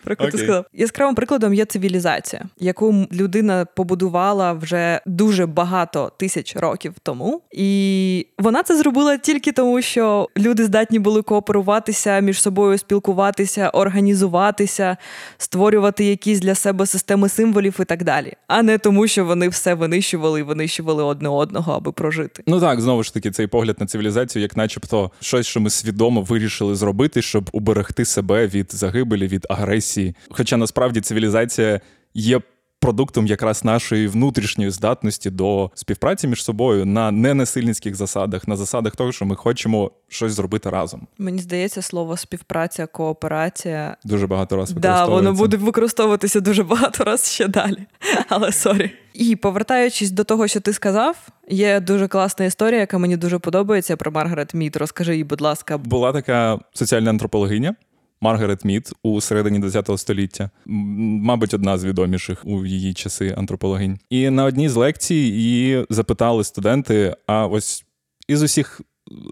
Про 0.05 0.17
ти 0.17 0.39
сказав. 0.39 0.65
Яскравим 0.73 1.15
прикладом 1.15 1.55
є 1.55 1.65
цивілізація, 1.65 2.43
яку 2.59 3.07
людина 3.13 3.67
побудувала 3.77 4.53
вже 4.53 5.01
дуже 5.07 5.47
багато 5.47 6.13
тисяч 6.17 6.57
років 6.57 6.95
тому, 7.03 7.43
і 7.53 8.27
вона 8.39 8.63
це 8.63 8.79
зробила 8.79 9.17
тільки 9.17 9.53
тому, 9.53 9.83
що 9.83 10.29
люди 10.39 10.65
здатні 10.65 10.99
були 10.99 11.23
кооперуватися 11.23 12.21
між 12.21 12.43
собою, 12.43 12.79
спілкуватися, 12.79 13.69
організуватися, 13.69 14.97
створювати 15.39 16.05
якісь 16.05 16.41
для 16.41 16.55
себе 16.55 16.87
системи 16.87 17.29
символів 17.29 17.77
і 17.81 17.85
так 17.85 18.05
далі, 18.05 18.33
а 18.47 18.63
не 18.63 18.79
тому, 18.79 19.07
що 19.07 19.25
вони 19.25 19.49
все 19.49 19.75
винищували 19.75 20.41
і 20.41 20.43
винищували 20.43 21.03
одне 21.03 21.29
одного, 21.29 21.73
аби 21.73 21.93
прожити. 21.93 22.43
Ну 22.47 22.61
так 22.61 22.81
знову 22.81 23.03
ж 23.03 23.15
таки, 23.15 23.31
цей 23.31 23.47
погляд 23.47 23.77
на 23.81 23.87
цивілізацію, 23.87 24.43
як, 24.43 24.57
начебто, 24.57 25.11
щось, 25.21 25.47
що 25.47 25.61
ми 25.61 25.71
свідомо 25.71 26.23
вирішили 26.23 26.75
зробити, 26.75 27.23
щоб 27.23 27.51
уберегти 27.53 28.05
себе 28.05 28.47
від 28.47 28.73
загибелі, 28.73 29.29
від 29.29 29.47
агресії 29.49 29.82
агресії. 29.83 30.15
Хоча 30.31 30.57
насправді 30.57 31.01
цивілізація 31.01 31.81
є 32.15 32.41
продуктом 32.81 33.27
якраз 33.27 33.65
нашої 33.65 34.07
внутрішньої 34.07 34.71
здатності 34.71 35.31
до 35.31 35.71
співпраці 35.75 36.29
між 36.29 36.45
собою 36.45 36.87
на 36.87 37.11
ненасильницьких 37.11 37.95
засадах, 37.95 38.49
на 38.49 38.57
засадах 38.57 38.97
того, 38.97 39.13
що 39.13 39.25
ми 39.25 39.37
хочемо 39.37 39.91
щось 40.09 40.33
зробити 40.33 40.71
разом. 40.71 41.07
Мені 41.19 41.39
здається, 41.39 41.83
слово 41.83 42.17
співпраця, 42.17 42.87
кооперація 42.87 43.97
дуже 44.05 44.27
багато 44.27 44.57
раз 44.57 44.73
використовується. 44.73 45.07
Да, 45.07 45.15
воно 45.15 45.33
буде 45.33 45.57
використовуватися 45.57 46.41
дуже 46.41 46.63
багато 46.63 47.05
раз 47.05 47.31
ще 47.33 47.49
далі. 47.49 47.87
Але 48.29 48.53
sorry. 48.53 48.91
І 49.15 49.37
повертаючись 49.37 50.11
до 50.11 50.25
того, 50.25 50.49
що 50.49 50.61
ти 50.61 50.73
сказав, 50.73 51.17
є 51.49 51.81
дуже 51.81 52.09
класна 52.09 52.45
історія, 52.45 52.81
яка 52.81 52.99
мені 52.99 53.17
дуже 53.17 53.39
подобається 53.39 53.97
про 53.97 54.11
Маргарет 54.11 54.55
Мід. 54.55 54.77
Розкажи 54.77 55.17
їй, 55.17 55.25
будь 55.25 55.41
ласка, 55.41 55.79
була 55.79 56.13
така 56.13 56.59
соціальна 56.75 57.11
антропологиня. 57.11 57.75
Маргарет 58.23 58.65
Мід 58.65 58.93
у 59.03 59.21
середині 59.21 59.71
ХХ 59.71 59.99
століття, 59.99 60.51
мабуть, 60.67 61.55
одна 61.55 61.79
з 61.79 61.85
відоміших 61.85 62.47
у 62.47 62.67
її 62.67 62.95
часи 62.95 63.35
антропологинь. 63.39 63.99
І 64.11 64.31
на 64.31 64.45
одній 64.45 64.69
з 64.69 64.77
лекцій 64.77 65.15
її 65.15 65.87
запитали 65.91 66.45
студенти: 66.45 67.17
а 67.27 67.47
ось 67.47 67.85
із 68.29 68.43
усіх 68.43 68.81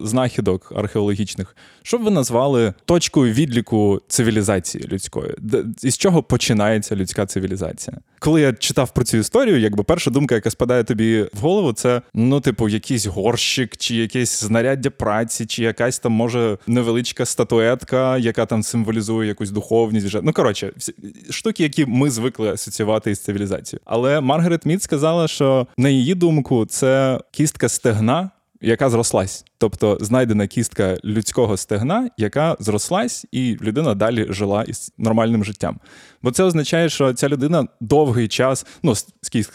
знахідок 0.03 0.73
археологічних, 0.75 1.55
що 1.83 1.97
б 1.97 2.01
ви 2.01 2.11
назвали 2.11 2.73
точкою 2.85 3.33
відліку 3.33 4.01
цивілізації 4.07 4.87
людської? 4.87 5.35
Із 5.83 5.97
чого 5.97 6.23
починається 6.23 6.95
людська 6.95 7.25
цивілізація? 7.25 7.97
Коли 8.19 8.41
я 8.41 8.53
читав 8.53 8.93
про 8.93 9.03
цю 9.03 9.17
історію, 9.17 9.59
якби 9.59 9.83
перша 9.83 10.11
думка, 10.11 10.35
яка 10.35 10.49
спадає 10.49 10.83
тобі 10.83 11.21
в 11.33 11.39
голову, 11.39 11.73
це 11.73 12.01
ну, 12.13 12.39
типу, 12.39 12.69
якийсь 12.69 13.05
горщик, 13.05 13.77
чи 13.77 13.95
якесь 13.95 14.43
знаряддя 14.43 14.89
праці, 14.89 15.45
чи 15.45 15.63
якась 15.63 15.99
там 15.99 16.11
може 16.11 16.57
невеличка 16.67 17.25
статуетка, 17.25 18.17
яка 18.17 18.45
там 18.45 18.63
символізує 18.63 19.27
якусь 19.27 19.51
духовність. 19.51 20.17
Ну 20.23 20.33
коротше, 20.33 20.71
штуки, 21.29 21.63
які 21.63 21.85
ми 21.85 22.09
звикли 22.09 22.49
асоціювати 22.49 23.11
із 23.11 23.19
цивілізацією. 23.19 23.81
Але 23.85 24.21
Маргарет 24.21 24.65
Мід 24.65 24.83
сказала, 24.83 25.27
що 25.27 25.67
на 25.77 25.89
її 25.89 26.15
думку 26.15 26.65
це 26.65 27.19
кістка 27.31 27.69
стегна 27.69 28.29
яка 28.61 28.89
зрослась. 28.89 29.45
Тобто 29.57 29.97
знайдена 30.01 30.47
кістка 30.47 30.97
людського 31.05 31.57
стегна, 31.57 32.09
яка 32.17 32.57
зрослась, 32.59 33.25
і 33.31 33.57
людина 33.61 33.95
далі 33.95 34.27
жила 34.29 34.63
із 34.63 34.93
нормальним 34.97 35.43
життям. 35.43 35.79
Бо 36.21 36.31
це 36.31 36.43
означає, 36.43 36.89
що 36.89 37.13
ця 37.13 37.29
людина 37.29 37.67
довгий 37.79 38.27
час, 38.27 38.65
ну 38.83 38.93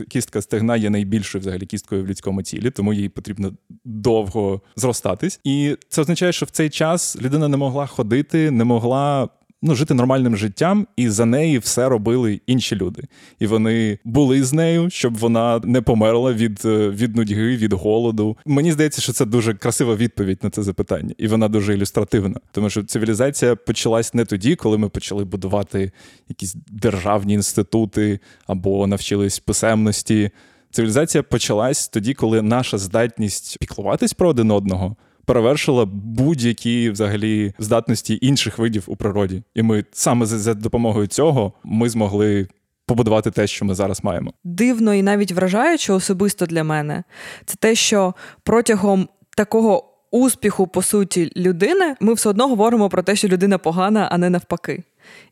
кістка 0.08 0.42
стегна 0.42 0.76
є 0.76 0.90
найбільшою 0.90 1.40
взагалі 1.40 1.66
кісткою 1.66 2.04
в 2.04 2.06
людському 2.06 2.42
тілі, 2.42 2.70
тому 2.70 2.92
їй 2.92 3.08
потрібно 3.08 3.52
довго 3.84 4.60
зростатись. 4.76 5.40
І 5.44 5.76
це 5.88 6.00
означає, 6.00 6.32
що 6.32 6.46
в 6.46 6.50
цей 6.50 6.70
час 6.70 7.16
людина 7.22 7.48
не 7.48 7.56
могла 7.56 7.86
ходити, 7.86 8.50
не 8.50 8.64
могла 8.64 9.28
ну, 9.66 9.74
жити 9.74 9.94
нормальним 9.94 10.36
життям, 10.36 10.86
і 10.96 11.08
за 11.08 11.24
неї 11.24 11.58
все 11.58 11.88
робили 11.88 12.40
інші 12.46 12.76
люди. 12.76 13.02
І 13.38 13.46
вони 13.46 13.98
були 14.04 14.44
з 14.44 14.52
нею, 14.52 14.90
щоб 14.90 15.16
вона 15.18 15.60
не 15.64 15.80
померла 15.82 16.32
від 16.32 16.62
е, 16.64 16.88
від 16.88 17.16
нудьги, 17.16 17.56
від 17.56 17.72
голоду. 17.72 18.36
Мені 18.46 18.72
здається, 18.72 19.02
що 19.02 19.12
це 19.12 19.24
дуже 19.24 19.54
красива 19.54 19.96
відповідь 19.96 20.38
на 20.42 20.50
це 20.50 20.62
запитання, 20.62 21.14
і 21.18 21.28
вона 21.28 21.48
дуже 21.48 21.74
ілюстративна. 21.74 22.40
Тому 22.52 22.70
що 22.70 22.82
цивілізація 22.82 23.56
почалась 23.56 24.14
не 24.14 24.24
тоді, 24.24 24.56
коли 24.56 24.78
ми 24.78 24.88
почали 24.88 25.24
будувати 25.24 25.92
якісь 26.28 26.56
державні 26.70 27.34
інститути 27.34 28.20
або 28.46 28.86
навчились 28.86 29.38
писемності. 29.38 30.30
Цивілізація 30.70 31.22
почалась 31.22 31.88
тоді, 31.88 32.14
коли 32.14 32.42
наша 32.42 32.78
здатність 32.78 33.58
піклуватись 33.60 34.12
про 34.12 34.28
один 34.28 34.50
одного 34.50 34.96
перевершила 35.26 35.84
будь-які 35.92 36.90
взагалі 36.90 37.54
здатності 37.58 38.18
інших 38.22 38.58
видів 38.58 38.84
у 38.86 38.96
природі. 38.96 39.42
І 39.54 39.62
ми 39.62 39.84
саме 39.92 40.26
за, 40.26 40.54
допомогою 40.54 41.06
цього 41.06 41.52
ми 41.64 41.88
змогли. 41.88 42.48
Побудувати 42.88 43.30
те, 43.30 43.46
що 43.46 43.64
ми 43.64 43.74
зараз 43.74 44.04
маємо, 44.04 44.32
дивно 44.44 44.94
і 44.94 45.02
навіть 45.02 45.32
вражаюче 45.32 45.92
особисто 45.92 46.46
для 46.46 46.64
мене, 46.64 47.04
це 47.44 47.54
те, 47.60 47.74
що 47.74 48.14
протягом 48.42 49.08
такого 49.36 49.84
успіху, 50.10 50.66
по 50.66 50.82
суті, 50.82 51.32
людини 51.36 51.96
ми 52.00 52.14
все 52.14 52.28
одно 52.28 52.48
говоримо 52.48 52.88
про 52.88 53.02
те, 53.02 53.16
що 53.16 53.28
людина 53.28 53.58
погана, 53.58 54.08
а 54.12 54.18
не 54.18 54.30
навпаки. 54.30 54.82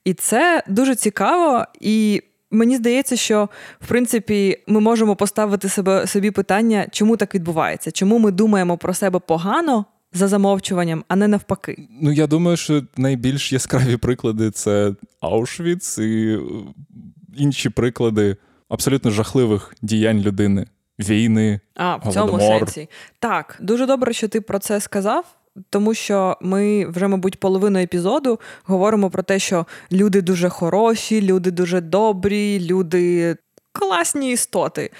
І 0.04 0.14
це 0.14 0.62
дуже 0.68 0.94
цікаво, 0.94 1.64
і 1.80 2.22
мені 2.50 2.76
здається, 2.76 3.16
що 3.16 3.48
в 3.80 3.88
принципі 3.88 4.58
ми 4.66 4.80
можемо 4.80 5.16
поставити 5.16 5.68
себе 5.68 6.06
собі 6.06 6.30
питання, 6.30 6.86
чому 6.92 7.16
так 7.16 7.34
відбувається, 7.34 7.90
чому 7.90 8.18
ми 8.18 8.30
думаємо 8.30 8.78
про 8.78 8.94
себе 8.94 9.18
погано. 9.18 9.84
За 10.16 10.28
замовчуванням, 10.28 11.04
а 11.08 11.16
не 11.16 11.28
навпаки. 11.28 11.88
Ну 12.00 12.12
я 12.12 12.26
думаю, 12.26 12.56
що 12.56 12.82
найбільш 12.96 13.52
яскраві 13.52 13.96
приклади 13.96 14.50
це 14.50 14.94
Аушвіц 15.20 15.98
і 15.98 16.38
інші 17.36 17.68
приклади 17.70 18.36
абсолютно 18.68 19.10
жахливих 19.10 19.74
діянь 19.82 20.20
людини, 20.20 20.66
війни. 20.98 21.60
А 21.74 21.96
в 21.96 22.12
цьому 22.12 22.40
сенсі 22.40 22.88
так 23.18 23.58
дуже 23.60 23.86
добре, 23.86 24.12
що 24.12 24.28
ти 24.28 24.40
про 24.40 24.58
це 24.58 24.80
сказав. 24.80 25.24
Тому 25.70 25.94
що 25.94 26.36
ми 26.40 26.86
вже, 26.86 27.08
мабуть, 27.08 27.40
половину 27.40 27.78
епізоду 27.78 28.40
говоримо 28.64 29.10
про 29.10 29.22
те, 29.22 29.38
що 29.38 29.66
люди 29.92 30.22
дуже 30.22 30.48
хороші, 30.48 31.22
люди 31.22 31.50
дуже 31.50 31.80
добрі, 31.80 32.66
люди 32.66 33.36
класні 33.78 34.32
істоти. 34.32 34.90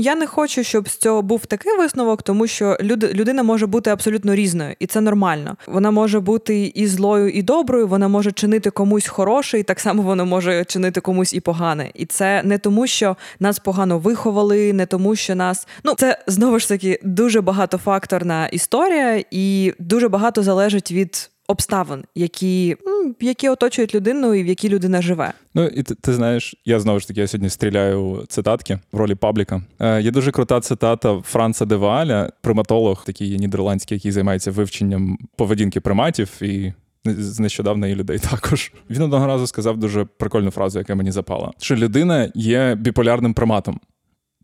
Я 0.00 0.14
не 0.14 0.26
хочу, 0.26 0.64
щоб 0.64 0.88
з 0.88 0.96
цього 0.96 1.22
був 1.22 1.46
такий 1.46 1.76
висновок, 1.76 2.22
тому 2.22 2.46
що 2.46 2.76
люд, 2.80 3.04
людина 3.14 3.42
може 3.42 3.66
бути 3.66 3.90
абсолютно 3.90 4.34
різною, 4.34 4.74
і 4.78 4.86
це 4.86 5.00
нормально. 5.00 5.56
Вона 5.66 5.90
може 5.90 6.20
бути 6.20 6.72
і 6.74 6.86
злою, 6.86 7.28
і 7.28 7.42
доброю, 7.42 7.88
вона 7.88 8.08
може 8.08 8.32
чинити 8.32 8.70
комусь 8.70 9.08
хороше, 9.08 9.58
і 9.58 9.62
так 9.62 9.80
само 9.80 10.02
вона 10.02 10.24
може 10.24 10.64
чинити 10.64 11.00
комусь 11.00 11.34
і 11.34 11.40
погане. 11.40 11.90
І 11.94 12.06
це 12.06 12.42
не 12.42 12.58
тому, 12.58 12.86
що 12.86 13.16
нас 13.40 13.58
погано 13.58 13.98
виховали, 13.98 14.72
не 14.72 14.86
тому, 14.86 15.16
що 15.16 15.34
нас 15.34 15.66
ну 15.84 15.94
це 15.94 16.18
знову 16.26 16.58
ж 16.58 16.68
таки 16.68 17.00
дуже 17.02 17.40
багатофакторна 17.40 18.46
історія, 18.46 19.24
і 19.30 19.74
дуже 19.78 20.08
багато 20.08 20.42
залежить 20.42 20.92
від 20.92 21.30
обставин, 21.50 22.04
які 22.14 22.76
які 23.20 23.48
оточують 23.48 23.94
людину 23.94 24.34
і 24.34 24.42
в 24.42 24.46
якій 24.46 24.68
людина 24.68 25.02
живе. 25.02 25.32
Ну 25.54 25.66
і 25.66 25.82
ти, 25.82 25.94
ти 25.94 26.12
знаєш, 26.12 26.54
я 26.64 26.80
знову 26.80 27.00
ж 27.00 27.08
таки 27.08 27.20
я 27.20 27.26
сьогодні 27.26 27.50
стріляю 27.50 28.24
цитатки 28.28 28.78
в 28.92 28.96
ролі 28.96 29.14
пабліка. 29.14 29.62
Е, 29.80 30.02
Є 30.02 30.10
дуже 30.10 30.30
крута 30.30 30.60
цитата 30.60 31.20
Франца 31.24 31.64
де 31.64 31.76
Вааля, 31.76 32.32
приматолог, 32.40 33.04
такий 33.04 33.38
нідерландський, 33.38 33.96
який 33.96 34.12
займається 34.12 34.50
вивченням 34.50 35.18
поведінки 35.36 35.80
приматів 35.80 36.42
і. 36.42 36.72
З 37.04 37.40
нещодавно 37.40 37.86
і 37.86 37.94
людей 37.94 38.18
також. 38.18 38.72
Він 38.90 39.02
одного 39.02 39.26
разу 39.26 39.46
сказав 39.46 39.76
дуже 39.76 40.04
прикольну 40.04 40.50
фразу, 40.50 40.78
яка 40.78 40.94
мені 40.94 41.10
запала: 41.10 41.52
що 41.58 41.76
людина 41.76 42.32
є 42.34 42.74
біполярним 42.74 43.34
приматом, 43.34 43.80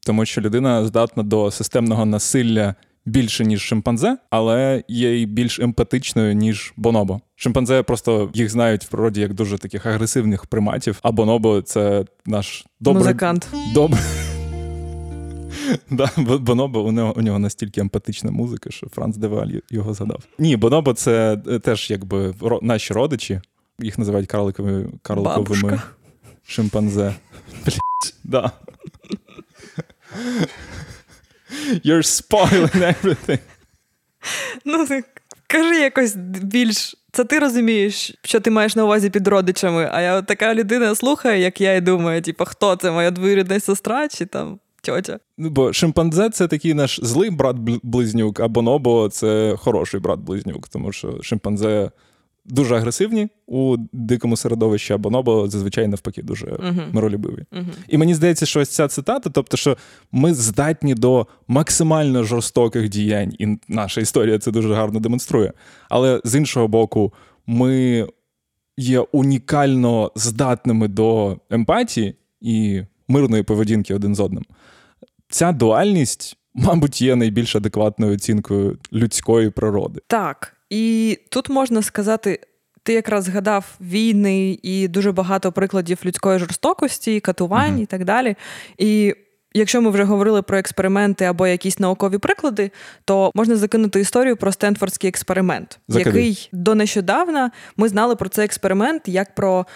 тому 0.07 0.25
що 0.25 0.41
людина 0.41 0.85
здатна 0.85 1.23
до 1.23 1.51
системного 1.51 2.05
насилля 2.05 2.75
більше, 3.07 3.45
ніж 3.45 3.63
шимпанзе, 3.63 4.17
але 4.31 4.85
є 4.89 5.21
й 5.21 5.27
більш 5.27 5.61
емпатичною, 5.61 6.35
ніж 6.35 6.73
бонобо. 6.77 7.21
Шимпанзе 7.37 7.83
просто 7.83 8.31
їх 8.35 8.51
знають 8.51 8.85
в 8.85 8.89
природі 8.89 9.21
як 9.21 9.35
дуже 9.35 9.59
таких 9.59 9.87
агресивних 9.87 10.47
приматів, 10.47 10.99
а 11.03 11.13
бонобо 11.13 11.63
це 11.63 12.05
наш 12.27 12.67
добрий... 12.81 13.05
Музикант. 13.05 13.49
Добрий. 13.75 14.03
Да, 15.91 16.11
Бонобо 16.17 16.81
у 16.81 16.93
нього 16.93 17.15
у 17.17 17.23
нього 17.23 17.39
настільки 17.39 17.81
емпатична 17.81 18.31
музика, 18.31 18.71
що 18.71 18.89
Франц 18.89 19.17
Деваль 19.17 19.51
його 19.71 19.95
згадав. 19.95 20.23
Ні, 20.39 20.57
Бонобо 20.57 20.93
це 20.93 21.43
е, 21.49 21.59
теж 21.59 21.91
якби 21.91 22.35
наші 22.63 22.95
родичі. 22.95 23.41
Їх 23.79 23.99
називають 23.99 24.29
карликовими 24.29 24.87
карликовими 25.03 25.81
шимпанзе. 26.47 27.15
Блять, 27.65 28.15
да. 28.25 28.53
You're 31.85 32.03
spoiling 32.03 32.95
everything. 32.95 33.39
Ну, 34.65 34.87
кажи 35.47 35.81
якось 35.81 36.17
більш. 36.43 36.97
Це 37.13 37.25
ти 37.25 37.39
розумієш, 37.39 38.15
що 38.25 38.41
ти 38.41 38.51
маєш 38.51 38.77
на 38.77 38.85
увазі 38.85 39.11
під 39.11 39.29
родичами, 39.29 39.91
а 39.93 40.01
я 40.01 40.23
така 40.23 40.55
людина 40.55 40.95
слухає, 40.95 41.41
як 41.41 41.61
я 41.61 41.75
і 41.75 41.81
думаю, 41.81 42.23
типу, 42.23 42.45
хто 42.45 42.77
це 42.77 42.91
моя 42.91 43.11
двоюрідна 43.11 43.61
сестра 43.61 44.09
чи 44.09 44.27
там 44.27 44.59
тьотя? 44.83 45.19
Ну, 45.39 45.51
бо 45.51 45.73
шимпанзе 45.73 46.31
це 46.31 46.49
такий 46.49 46.75
наш 46.75 47.01
злий 47.03 47.31
брат-близнюк, 47.31 48.41
а 48.41 48.49
бонобо 48.49 49.09
це 49.09 49.57
хороший 49.59 50.01
брат-близнюк, 50.01 50.69
тому 50.69 50.93
що 50.93 51.23
шимпанзе 51.23 51.91
дуже 52.49 52.77
агресивні 52.77 53.29
у 53.47 53.77
дикому 53.93 54.37
середовищі, 54.37 54.93
а 54.93 54.99
бонобо 54.99 55.49
зазвичай 55.49 55.89
навпаки 55.89 56.23
дуже 56.23 56.47
uh-huh. 56.47 56.95
миролюбиві. 56.95 57.45
Uh-huh. 57.53 57.65
І 57.89 57.99
мені 57.99 58.15
здається, 58.15 58.47
що 58.47 58.61
ось 58.61 58.69
ця 58.69 58.89
цитата, 58.89 59.31
тобто, 59.31 59.57
що 59.57 59.77
ми 60.13 60.35
здатні 60.35 60.95
до 60.95 61.27
максимально 61.49 62.25
жорстоких 62.25 62.89
діянь, 62.89 63.33
і 63.39 63.59
наша 63.69 64.01
історія 64.01 64.39
це 64.39 64.51
дуже 64.51 64.75
гарно 64.75 65.01
демонструє. 65.01 65.53
Але 65.89 66.21
з 66.25 66.35
іншого 66.35 66.69
боку, 66.69 67.13
ми 67.47 68.07
є 68.77 69.01
унікально 69.01 70.13
здатними 70.17 70.89
до 70.89 71.39
емпатії 71.51 72.15
і 72.41 72.83
мирної 73.09 73.43
поведінки 73.43 73.95
один 73.95 74.15
з 74.15 74.21
одним. 74.21 74.45
Ця 75.29 75.53
дуальність. 75.53 76.37
Мабуть, 76.59 77.03
є 77.03 77.17
найбільш 77.17 77.57
адекватною 77.57 78.15
оцінкою 78.15 78.79
людської 78.93 79.51
природи. 79.51 80.01
Так, 80.07 80.56
і 80.71 81.19
тут 81.31 81.49
можна 81.49 81.83
сказати, 81.83 82.41
ти 82.83 82.93
якраз 82.93 83.25
згадав 83.25 83.75
війни 83.81 84.59
і 84.63 84.89
дуже 84.89 85.13
багато 85.13 85.53
прикладів 85.53 85.99
людської 86.05 86.39
жорстокості, 86.39 87.21
катувань 87.21 87.77
uh-huh. 87.77 87.83
і 87.83 87.87
так 87.87 88.05
далі. 88.05 88.37
І 88.79 89.15
якщо 89.55 89.83
ми 89.83 89.91
вже 89.91 90.05
говорили 90.05 90.43
про 90.43 90.59
експерименти 90.59 91.25
або 91.25 91.47
якісь 91.47 91.79
наукові 91.79 92.19
приклади, 92.19 92.71
то 93.05 93.31
можна 93.35 93.57
закинути 93.57 94.01
історію 94.01 94.37
про 94.37 94.53
Стенфордський 94.53 95.09
експеримент, 95.09 95.79
Закиди. 95.89 96.11
який 96.11 96.49
до 96.53 96.75
нещодавна 96.75 97.51
ми 97.77 97.89
знали 97.89 98.17
про 98.17 98.29
цей 98.29 98.45
експеримент 98.45 99.09
як 99.09 99.35
про 99.35 99.67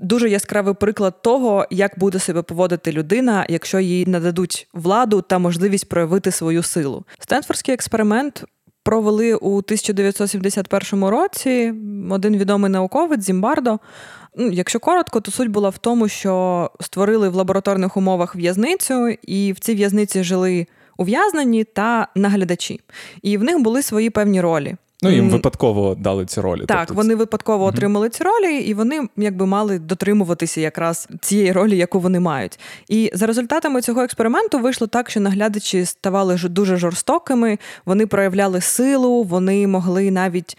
дуже 0.00 0.30
яскравий 0.30 0.74
приклад 0.74 1.22
того, 1.22 1.66
як 1.70 1.98
буде 1.98 2.18
себе 2.18 2.42
поводити 2.42 2.92
людина, 2.92 3.46
якщо 3.48 3.80
їй 3.80 4.06
нададуть 4.06 4.68
владу 4.74 5.22
та 5.22 5.38
можливість 5.38 5.88
проявити 5.88 6.30
свою 6.30 6.62
силу. 6.62 7.04
Стенфордський 7.18 7.74
експеримент 7.74 8.44
провели 8.82 9.34
у 9.34 9.56
1971 9.56 11.04
році 11.04 11.74
один 12.10 12.36
відомий 12.36 12.70
науковець 12.70 13.24
Зімбардо. 13.24 13.78
Ну, 14.36 14.50
Якщо 14.50 14.80
коротко, 14.80 15.20
то 15.20 15.30
суть 15.30 15.48
була 15.48 15.68
в 15.68 15.78
тому, 15.78 16.08
що 16.08 16.70
створили 16.80 17.28
в 17.28 17.34
лабораторних 17.34 17.96
умовах 17.96 18.36
в'язницю, 18.36 19.08
і 19.08 19.52
в 19.52 19.58
цій 19.58 19.74
в'язниці 19.74 20.22
жили 20.22 20.66
ув'язнені 20.96 21.64
та 21.64 22.08
наглядачі. 22.14 22.80
І 23.22 23.36
в 23.36 23.42
них 23.42 23.58
були 23.58 23.82
свої 23.82 24.10
певні 24.10 24.40
ролі. 24.40 24.76
Ну, 25.02 25.10
їм 25.10 25.30
випадково 25.30 25.94
дали 25.94 26.26
ці 26.26 26.40
ролі. 26.40 26.64
Так, 26.66 26.78
тобто... 26.78 26.94
вони 26.94 27.14
випадково 27.14 27.64
uh 27.64 27.68
отримали 27.68 28.08
ці 28.08 28.24
ролі, 28.24 28.56
і 28.58 28.74
вони 28.74 29.08
якби 29.16 29.46
мали 29.46 29.78
дотримуватися 29.78 30.60
якраз 30.60 31.08
цієї 31.20 31.52
ролі, 31.52 31.76
яку 31.76 32.00
вони 32.00 32.20
мають. 32.20 32.58
І 32.88 33.10
за 33.14 33.26
результатами 33.26 33.82
цього 33.82 34.02
експерименту 34.02 34.58
вийшло 34.58 34.86
так, 34.86 35.10
що 35.10 35.20
наглядачі 35.20 35.84
ставали 35.84 36.36
дуже 36.36 36.76
жорстокими, 36.76 37.58
вони 37.86 38.06
проявляли 38.06 38.60
силу, 38.60 39.22
вони 39.22 39.66
могли 39.66 40.10
навіть. 40.10 40.56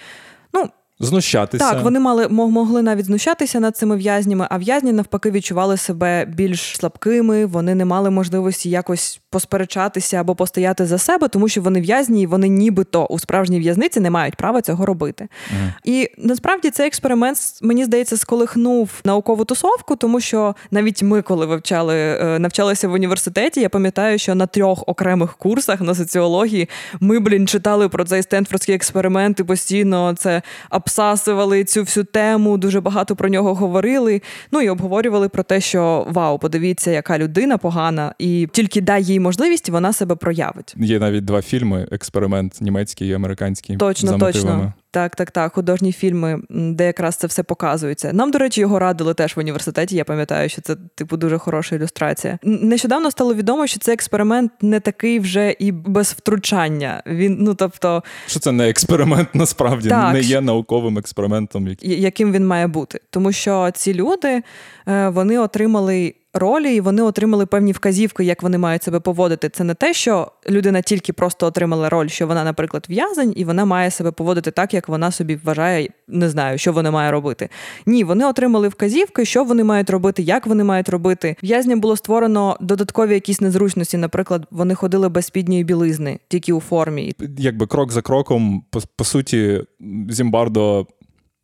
Ну, 1.01 1.07
Знущатися. 1.07 1.71
Так, 1.71 1.83
вони 1.83 1.99
мали 1.99 2.27
могли 2.27 2.81
навіть 2.81 3.05
знущатися 3.05 3.59
над 3.59 3.77
цими 3.77 3.97
в'язнями, 3.97 4.47
а 4.49 4.57
в'язні 4.57 4.91
навпаки 4.91 5.31
відчували 5.31 5.77
себе 5.77 6.25
більш 6.25 6.77
слабкими, 6.77 7.45
вони 7.45 7.75
не 7.75 7.85
мали 7.85 8.09
можливості 8.09 8.69
якось 8.69 9.21
посперечатися 9.29 10.17
або 10.17 10.35
постояти 10.35 10.85
за 10.85 10.97
себе, 10.97 11.27
тому 11.27 11.47
що 11.47 11.61
вони 11.61 11.81
в'язні, 11.81 12.21
і 12.21 12.25
вони 12.25 12.47
нібито 12.47 13.05
у 13.05 13.19
справжній 13.19 13.59
в'язниці 13.59 13.99
не 13.99 14.09
мають 14.09 14.35
права 14.35 14.61
цього 14.61 14.85
робити. 14.85 15.27
Mm. 15.49 15.73
І 15.83 16.09
насправді 16.17 16.69
цей 16.69 16.87
експеримент, 16.87 17.37
мені 17.61 17.85
здається, 17.85 18.17
сколихнув 18.17 18.89
наукову 19.05 19.45
тусовку, 19.45 19.95
тому 19.95 20.19
що 20.19 20.55
навіть 20.71 21.03
ми, 21.03 21.21
коли 21.21 21.45
вивчали, 21.45 21.95
е, 21.95 22.39
навчалися 22.39 22.87
в 22.87 22.93
університеті, 22.93 23.61
я 23.61 23.69
пам'ятаю, 23.69 24.19
що 24.19 24.35
на 24.35 24.47
трьох 24.47 24.83
окремих 24.87 25.33
курсах 25.33 25.81
на 25.81 25.95
соціології 25.95 26.69
ми, 26.99 27.19
блін, 27.19 27.47
читали 27.47 27.89
про 27.89 28.05
цей 28.05 28.23
Стенфордський 28.23 28.75
експеримент 28.75 29.39
і 29.39 29.43
постійно 29.43 30.13
це 30.17 30.41
обсасували 30.91 31.63
цю 31.63 31.81
всю 31.81 32.03
тему, 32.03 32.57
дуже 32.57 32.81
багато 32.81 33.15
про 33.15 33.29
нього 33.29 33.53
говорили. 33.53 34.21
Ну 34.51 34.61
і 34.61 34.69
обговорювали 34.69 35.29
про 35.29 35.43
те, 35.43 35.61
що 35.61 36.07
вау, 36.09 36.39
подивіться, 36.39 36.91
яка 36.91 37.17
людина 37.17 37.57
погана, 37.57 38.13
і 38.19 38.47
тільки 38.51 38.81
дай 38.81 39.03
їй 39.03 39.19
можливість, 39.19 39.69
вона 39.69 39.93
себе 39.93 40.15
проявить. 40.15 40.73
Є 40.77 40.99
навіть 40.99 41.25
два 41.25 41.41
фільми: 41.41 41.87
експеримент 41.91 42.61
німецький 42.61 43.09
і 43.09 43.13
американський. 43.13 43.77
Точно, 43.77 44.09
за 44.09 44.17
точно. 44.17 44.73
Так, 44.93 45.15
так, 45.15 45.31
так, 45.31 45.53
художні 45.53 45.91
фільми, 45.91 46.41
де 46.49 46.85
якраз 46.85 47.15
це 47.15 47.27
все 47.27 47.43
показується. 47.43 48.13
Нам, 48.13 48.31
до 48.31 48.37
речі, 48.37 48.61
його 48.61 48.79
радили 48.79 49.13
теж 49.13 49.35
в 49.35 49.39
університеті. 49.39 49.95
Я 49.95 50.03
пам'ятаю, 50.03 50.49
що 50.49 50.61
це 50.61 50.75
типу 50.95 51.17
дуже 51.17 51.37
хороша 51.37 51.75
ілюстрація. 51.75 52.39
Нещодавно 52.43 53.11
стало 53.11 53.33
відомо, 53.33 53.67
що 53.67 53.79
цей 53.79 53.93
експеримент 53.93 54.51
не 54.61 54.79
такий 54.79 55.19
вже 55.19 55.55
і 55.59 55.71
без 55.71 56.11
втручання. 56.11 57.03
Він, 57.07 57.37
ну 57.39 57.53
тобто, 57.53 58.03
що 58.27 58.39
це 58.39 58.51
не 58.51 58.69
експеримент, 58.69 59.29
насправді 59.35 59.89
так, 59.89 60.13
не 60.13 60.21
є 60.21 60.41
науковим 60.41 60.97
експериментом, 60.97 61.75
яким 61.81 62.31
він 62.31 62.47
має 62.47 62.67
бути, 62.67 62.99
тому 63.09 63.31
що 63.31 63.71
ці 63.73 63.93
люди 63.93 64.43
е, 64.87 65.09
вони 65.09 65.39
отримали 65.39 66.13
ролі, 66.33 66.75
і 66.75 66.81
вони 66.81 67.01
отримали 67.01 67.45
певні 67.45 67.71
вказівки, 67.71 68.23
як 68.23 68.43
вони 68.43 68.57
мають 68.57 68.83
себе 68.83 68.99
поводити. 68.99 69.49
Це 69.49 69.63
не 69.63 69.73
те, 69.73 69.93
що 69.93 70.31
людина 70.49 70.81
тільки 70.81 71.13
просто 71.13 71.45
отримала 71.47 71.89
роль, 71.89 72.07
що 72.07 72.27
вона, 72.27 72.43
наприклад, 72.43 72.85
в'язень, 72.89 73.33
і 73.35 73.45
вона 73.45 73.65
має 73.65 73.91
себе 73.91 74.11
поводити 74.11 74.51
так, 74.51 74.73
як 74.73 74.87
вона 74.89 75.11
собі 75.11 75.39
вважає, 75.43 75.89
не 76.07 76.29
знаю, 76.29 76.57
що 76.57 76.73
вона 76.73 76.91
має 76.91 77.11
робити. 77.11 77.49
Ні, 77.85 78.03
вони 78.03 78.25
отримали 78.25 78.67
вказівки, 78.67 79.25
що 79.25 79.43
вони 79.43 79.63
мають 79.63 79.89
робити, 79.89 80.21
як 80.21 80.47
вони 80.47 80.63
мають 80.63 80.89
робити. 80.89 81.35
В'язням 81.43 81.79
було 81.79 81.97
створено 81.97 82.57
додаткові 82.61 83.13
якісь 83.13 83.41
незручності. 83.41 83.97
Наприклад, 83.97 84.47
вони 84.51 84.75
ходили 84.75 85.09
без 85.09 85.25
спідньої 85.25 85.63
білизни, 85.63 86.19
тільки 86.27 86.53
у 86.53 86.59
формі. 86.59 87.15
Якби 87.37 87.67
крок 87.67 87.91
за 87.91 88.01
кроком, 88.01 88.63
по, 88.69 88.81
по 88.95 89.03
суті, 89.03 89.63
Зімбардо 90.09 90.87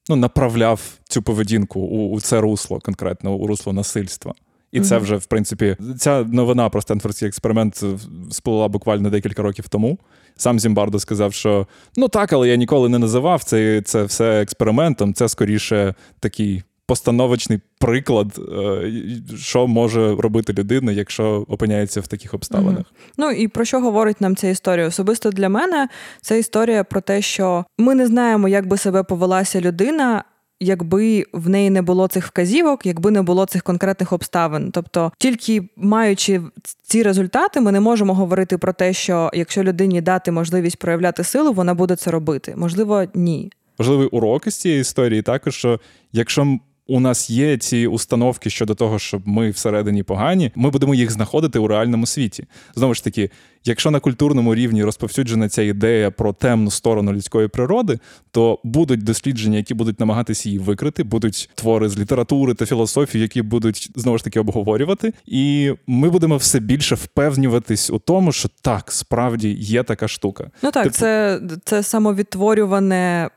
ну, 0.10 0.15
направляв 0.15 0.82
цю 1.04 1.21
поведінку 1.21 1.80
у, 1.80 2.12
у 2.12 2.21
це 2.21 2.41
русло, 2.41 2.80
конкретно 2.80 3.34
у 3.34 3.47
русло 3.47 3.73
насильства. 3.73 4.34
І 4.71 4.82
це 4.82 4.97
вже, 4.97 5.15
в 5.15 5.25
принципі, 5.25 5.77
ця 5.97 6.23
новина 6.23 6.69
про 6.69 6.82
Стенфордський 6.82 7.27
експеримент 7.27 7.84
сплила 8.32 8.67
буквально 8.67 9.10
декілька 9.10 9.41
років 9.41 9.67
тому. 9.67 9.97
Сам 10.36 10.60
Зімбардо 10.60 10.99
сказав, 10.99 11.34
що 11.34 11.67
ну 11.97 12.08
так, 12.08 12.34
але 12.34 12.47
я 12.47 12.56
ніколи 12.56 12.89
не 12.89 12.99
називав 12.99 13.43
це, 13.43 13.82
це 13.82 14.03
все 14.03 14.41
експериментом. 14.41 15.13
Це 15.13 15.30
скоріше 15.30 15.93
такий 16.19 16.63
постановочний 16.88 17.60
приклад, 17.80 18.27
е, 18.38 18.91
що 19.38 19.67
може 19.67 20.15
робити 20.15 20.53
людина, 20.53 20.91
якщо 20.91 21.45
опиняється 21.47 22.01
в 22.01 22.08
таких 22.08 22.34
обставинах. 22.34 22.77
Mm-hmm. 22.77 23.13
Ну 23.17 23.32
і 23.32 23.47
про 23.47 23.65
що 23.65 23.80
говорить 23.80 24.21
нам 24.21 24.36
ця 24.36 24.47
історія? 24.47 24.88
Особисто 24.88 25.30
для 25.32 25.49
мене 25.49 25.88
це 26.21 26.39
історія 26.39 26.84
про 26.84 27.01
те, 27.01 27.21
що 27.21 27.65
ми 27.77 27.95
не 27.95 28.08
знаємо, 28.08 28.47
як 28.47 28.67
би 28.67 28.77
себе 28.77 29.03
повелася 29.03 29.62
людина. 29.62 30.23
Якби 30.60 31.26
в 31.34 31.50
неї 31.50 31.70
не 31.70 31.82
було 31.82 32.08
цих 32.08 32.28
вказівок, 32.28 32.86
якби 32.86 33.12
не 33.12 33.22
було 33.22 33.46
цих 33.46 33.63
конкретних 33.63 34.13
обставин. 34.13 34.72
Тобто, 34.72 35.12
тільки 35.17 35.70
маючи 35.76 36.41
ці 36.84 37.04
результати, 37.04 37.62
ми 37.62 37.72
не 37.72 37.80
можемо 37.80 38.13
говорити 38.13 38.58
про 38.58 38.74
те, 38.74 38.93
що 38.93 39.32
якщо 39.34 39.63
людині 39.63 40.02
дати 40.02 40.32
можливість 40.32 40.80
проявляти 40.80 41.24
силу, 41.24 41.54
вона 41.54 41.74
буде 41.74 41.96
це 41.96 42.12
робити. 42.12 42.54
Можливо, 42.58 43.06
ні. 43.13 43.52
Важливий 43.78 44.08
урок 44.08 44.48
із 44.48 44.56
цієї 44.56 44.82
історії 44.82 45.22
також, 45.22 45.56
що 45.56 45.80
якщо 46.13 46.58
у 46.88 47.00
нас 47.00 47.30
є 47.30 47.58
ці 47.58 47.88
установки 47.88 48.50
щодо 48.50 48.76
того, 48.76 49.00
щоб 49.00 49.28
ми 49.28 49.50
всередині 49.50 50.04
погані, 50.04 50.52
ми 50.56 50.69
будемо 50.69 50.95
їх 50.95 51.12
знаходити 51.12 51.60
у 51.60 51.67
реальному 51.67 52.06
світі. 52.06 52.45
Знову 52.76 52.93
ж 52.93 53.04
таки, 53.04 53.30
якщо 53.65 53.91
на 53.91 54.00
культурному 54.00 54.56
рівні 54.56 54.84
розповсюджена 54.84 55.50
ця 55.50 55.62
ідея 55.62 56.12
про 56.12 56.34
темну 56.34 56.71
сторону 56.71 57.13
людської 57.13 57.47
природи, 57.47 58.00
то 58.32 58.60
будуть 58.63 59.04
дослідження, 59.04 59.58
які 59.58 59.73
будуть 59.73 60.00
намагатися 60.00 60.50
її 60.50 60.60
викрити, 60.60 61.04
будуть 61.04 61.50
твори 61.56 61.89
з 61.89 62.00
літератури 62.00 62.54
та 62.54 62.65
філософії, 62.65 63.21
які 63.21 63.41
будуть 63.41 63.91
знову 63.95 64.17
ж 64.17 64.23
таки 64.23 64.39
обговорювати, 64.39 65.13
і 65.26 65.73
ми 65.88 66.10
будемо 66.10 66.38
все 66.38 66.60
більше 66.60 66.95
впевнюватись 66.95 67.89
у 67.89 68.00
тому, 68.00 68.32
що 68.32 68.50
так 68.62 68.91
справді 68.91 69.54
є 69.54 69.84
така 69.84 70.08
штука. 70.08 70.52
Ну 70.62 70.71
так, 70.71 70.84
типу... 70.84 70.95
це, 70.95 71.41
це 71.63 71.84
самовідтворюване. 71.84 73.30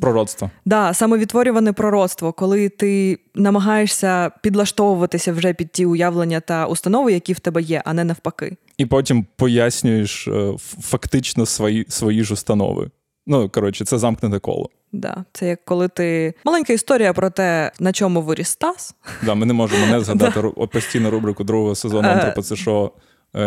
Пророцтво. 0.00 0.50
Да, 0.64 0.94
самовідтворюване 0.94 1.72
пророцтво, 1.72 2.32
коли 2.32 2.68
ти 2.68 3.18
намагаєшся 3.34 4.30
підлаштовуватися 4.42 5.32
вже 5.32 5.52
під 5.52 5.72
ті 5.72 5.86
уявлення 5.86 6.40
та 6.40 6.66
установи, 6.66 7.12
які 7.12 7.32
в 7.32 7.40
тебе 7.40 7.62
є, 7.62 7.82
а 7.84 7.92
не 7.94 8.04
навпаки. 8.04 8.56
І 8.78 8.86
потім 8.86 9.26
пояснюєш 9.36 10.28
е, 10.28 10.54
фактично 10.80 11.46
свої 11.46 11.86
свої 11.88 12.24
ж 12.24 12.34
установи. 12.34 12.90
Ну, 13.26 13.48
коротше, 13.48 13.84
це 13.84 13.98
замкнене 13.98 14.38
коло. 14.38 14.70
Да, 14.92 15.24
Це 15.32 15.48
як 15.48 15.64
коли 15.64 15.88
ти. 15.88 16.34
Маленька 16.44 16.72
історія 16.72 17.12
про 17.12 17.30
те, 17.30 17.72
на 17.80 17.92
чому 17.92 18.22
виріс 18.22 18.48
Стас. 18.48 18.94
Да, 19.22 19.34
Ми 19.34 19.46
не 19.46 19.52
можемо 19.52 19.86
не 19.86 20.00
згадати 20.04 20.42
постійну 20.72 21.10
рубрику 21.10 21.44
другого 21.44 21.74
сезону 21.74 22.08
е, 22.08 22.12
Антропоцешо 22.12 22.92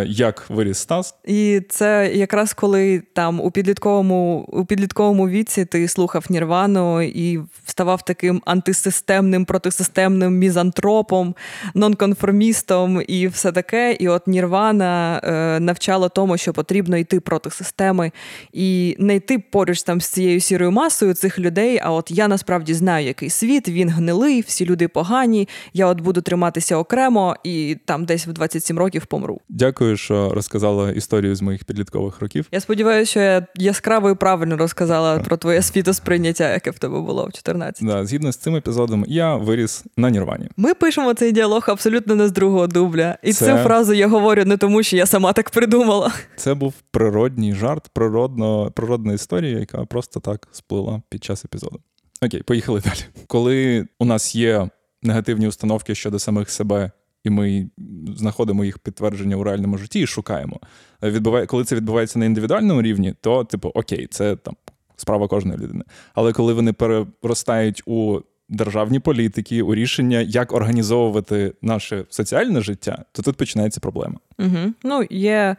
як 0.05 0.49
виріс 0.49 0.77
Стас. 0.77 1.15
І 1.25 1.61
це 1.69 2.11
якраз 2.15 2.53
коли 2.53 3.03
там 3.13 3.41
у 3.41 3.51
підлітковому 3.51 4.45
у 4.53 4.65
підлітковому 4.65 5.29
віці 5.29 5.65
ти 5.65 5.87
слухав 5.87 6.25
Нірвану 6.29 7.01
і 7.01 7.39
ставав 7.65 8.01
таким 8.01 8.41
антисистемним, 8.45 9.45
протисистемним 9.45 10.37
мізантропом, 10.37 11.35
нонконформістом 11.73 13.01
і 13.07 13.27
все 13.27 13.51
таке. 13.51 13.97
І 13.99 14.07
от 14.07 14.27
Нірвана 14.27 15.21
е, 15.23 15.59
навчала 15.59 16.09
тому, 16.09 16.37
що 16.37 16.53
потрібно 16.53 16.97
йти 16.97 17.19
проти 17.19 17.49
системи 17.49 18.11
і 18.53 18.95
не 18.99 19.15
йти 19.15 19.39
поруч 19.39 19.83
там 19.83 20.01
з 20.01 20.07
цією 20.07 20.39
сірою 20.39 20.71
масою 20.71 21.13
цих 21.13 21.39
людей. 21.39 21.79
А 21.83 21.91
от 21.91 22.11
я 22.11 22.27
насправді 22.27 22.73
знаю, 22.73 23.05
який 23.05 23.29
світ, 23.29 23.69
він 23.69 23.89
гнилий, 23.89 24.41
всі 24.41 24.65
люди 24.65 24.87
погані. 24.87 25.49
Я 25.73 25.87
от 25.87 26.01
буду 26.01 26.21
триматися 26.21 26.77
окремо 26.77 27.35
і 27.43 27.77
там 27.85 28.05
десь 28.05 28.27
в 28.27 28.33
27 28.33 28.79
років 28.79 29.05
помру. 29.05 29.41
Дякую 29.49 29.72
дякую, 29.73 29.97
що 29.97 30.29
розказала 30.29 30.91
історію 30.91 31.35
з 31.35 31.41
моїх 31.41 31.63
підліткових 31.63 32.21
років. 32.21 32.45
Я 32.51 32.59
сподіваюся, 32.59 33.11
що 33.11 33.19
я 33.19 33.47
яскраво 33.55 34.09
і 34.09 34.15
правильно 34.15 34.57
розказала 34.57 35.19
про 35.19 35.37
твоє 35.37 35.61
світосприйняття, 35.61 36.53
яке 36.53 36.71
в 36.71 36.79
тебе 36.79 37.01
було 37.01 37.25
в 37.25 37.33
14. 37.33 37.87
Да, 37.87 38.05
Згідно 38.05 38.31
з 38.31 38.37
цим 38.37 38.55
епізодом, 38.55 39.05
я 39.07 39.35
виріс 39.35 39.83
на 39.97 40.09
Нірвані. 40.09 40.49
Ми 40.57 40.73
пишемо 40.73 41.13
цей 41.13 41.31
діалог 41.31 41.65
абсолютно 41.67 42.15
не 42.15 42.27
з 42.27 42.31
другого 42.31 42.67
дубля. 42.67 43.17
І 43.23 43.33
Це... 43.33 43.45
цю 43.45 43.63
фразу 43.63 43.93
я 43.93 44.07
говорю 44.07 44.45
не 44.45 44.57
тому, 44.57 44.83
що 44.83 44.97
я 44.97 45.05
сама 45.05 45.33
так 45.33 45.49
придумала. 45.49 46.11
Це 46.35 46.53
був 46.53 46.73
природній 46.91 47.53
жарт, 47.53 47.89
природно, 47.93 48.71
природна 48.71 49.13
історія, 49.13 49.59
яка 49.59 49.85
просто 49.85 50.19
так 50.19 50.47
сплила 50.51 51.01
під 51.09 51.23
час 51.23 51.45
епізоду. 51.45 51.79
Окей, 52.21 52.43
поїхали 52.43 52.81
далі. 52.81 53.25
Коли 53.27 53.87
у 53.99 54.05
нас 54.05 54.35
є 54.35 54.69
негативні 55.03 55.47
установки 55.47 55.95
щодо 55.95 56.19
самих 56.19 56.49
себе 56.49 56.91
і 57.23 57.29
ми 57.29 57.69
знаходимо 58.17 58.65
їх 58.65 58.79
підтвердження 58.79 59.35
у 59.35 59.43
реальному 59.43 59.77
житті 59.77 59.99
і 59.99 60.07
шукаємо. 60.07 60.59
Відбуває, 61.03 61.45
Коли 61.45 61.63
це 61.63 61.75
відбувається 61.75 62.19
на 62.19 62.25
індивідуальному 62.25 62.81
рівні, 62.81 63.13
то, 63.21 63.43
типу, 63.43 63.71
окей, 63.73 64.07
це 64.07 64.35
там 64.35 64.55
справа 64.95 65.27
кожної 65.27 65.59
людини. 65.59 65.83
Але 66.13 66.33
коли 66.33 66.53
вони 66.53 66.73
переростають 66.73 67.83
у 67.85 68.19
державні 68.49 68.99
політики, 68.99 69.61
у 69.61 69.75
рішення, 69.75 70.19
як 70.19 70.53
організовувати 70.53 71.53
наше 71.61 72.05
соціальне 72.09 72.61
життя, 72.61 73.05
то 73.11 73.21
тут 73.21 73.37
починається 73.37 73.79
проблема. 73.79 74.15
Угу. 74.39 74.73
Ну, 74.83 75.07
є 75.09 75.55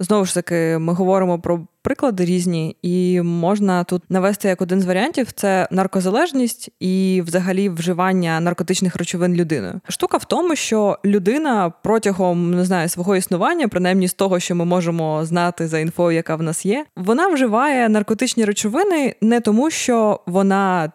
знову 0.00 0.24
ж 0.24 0.34
таки, 0.34 0.78
ми 0.78 0.92
говоримо 0.92 1.38
про 1.38 1.66
приклади 1.82 2.24
різні, 2.24 2.76
і 2.82 3.22
можна 3.22 3.84
тут 3.84 4.02
навести 4.08 4.48
як 4.48 4.62
один 4.62 4.80
з 4.80 4.84
варіантів: 4.84 5.32
це 5.32 5.68
наркозалежність 5.70 6.70
і, 6.80 7.22
взагалі, 7.26 7.68
вживання 7.68 8.40
наркотичних 8.40 8.96
речовин 8.96 9.34
людиною. 9.34 9.80
Штука 9.88 10.16
в 10.16 10.24
тому, 10.24 10.56
що 10.56 10.98
людина 11.04 11.72
протягом 11.82 12.54
не 12.54 12.64
знаю 12.64 12.88
свого 12.88 13.16
існування, 13.16 13.68
принаймні 13.68 14.08
з 14.08 14.14
того, 14.14 14.40
що 14.40 14.54
ми 14.54 14.64
можемо 14.64 15.24
знати 15.24 15.68
за 15.68 15.78
інфою, 15.78 16.16
яка 16.16 16.36
в 16.36 16.42
нас 16.42 16.66
є, 16.66 16.86
вона 16.96 17.28
вживає 17.28 17.88
наркотичні 17.88 18.44
речовини 18.44 19.14
не 19.20 19.40
тому, 19.40 19.70
що 19.70 20.20
вона 20.26 20.92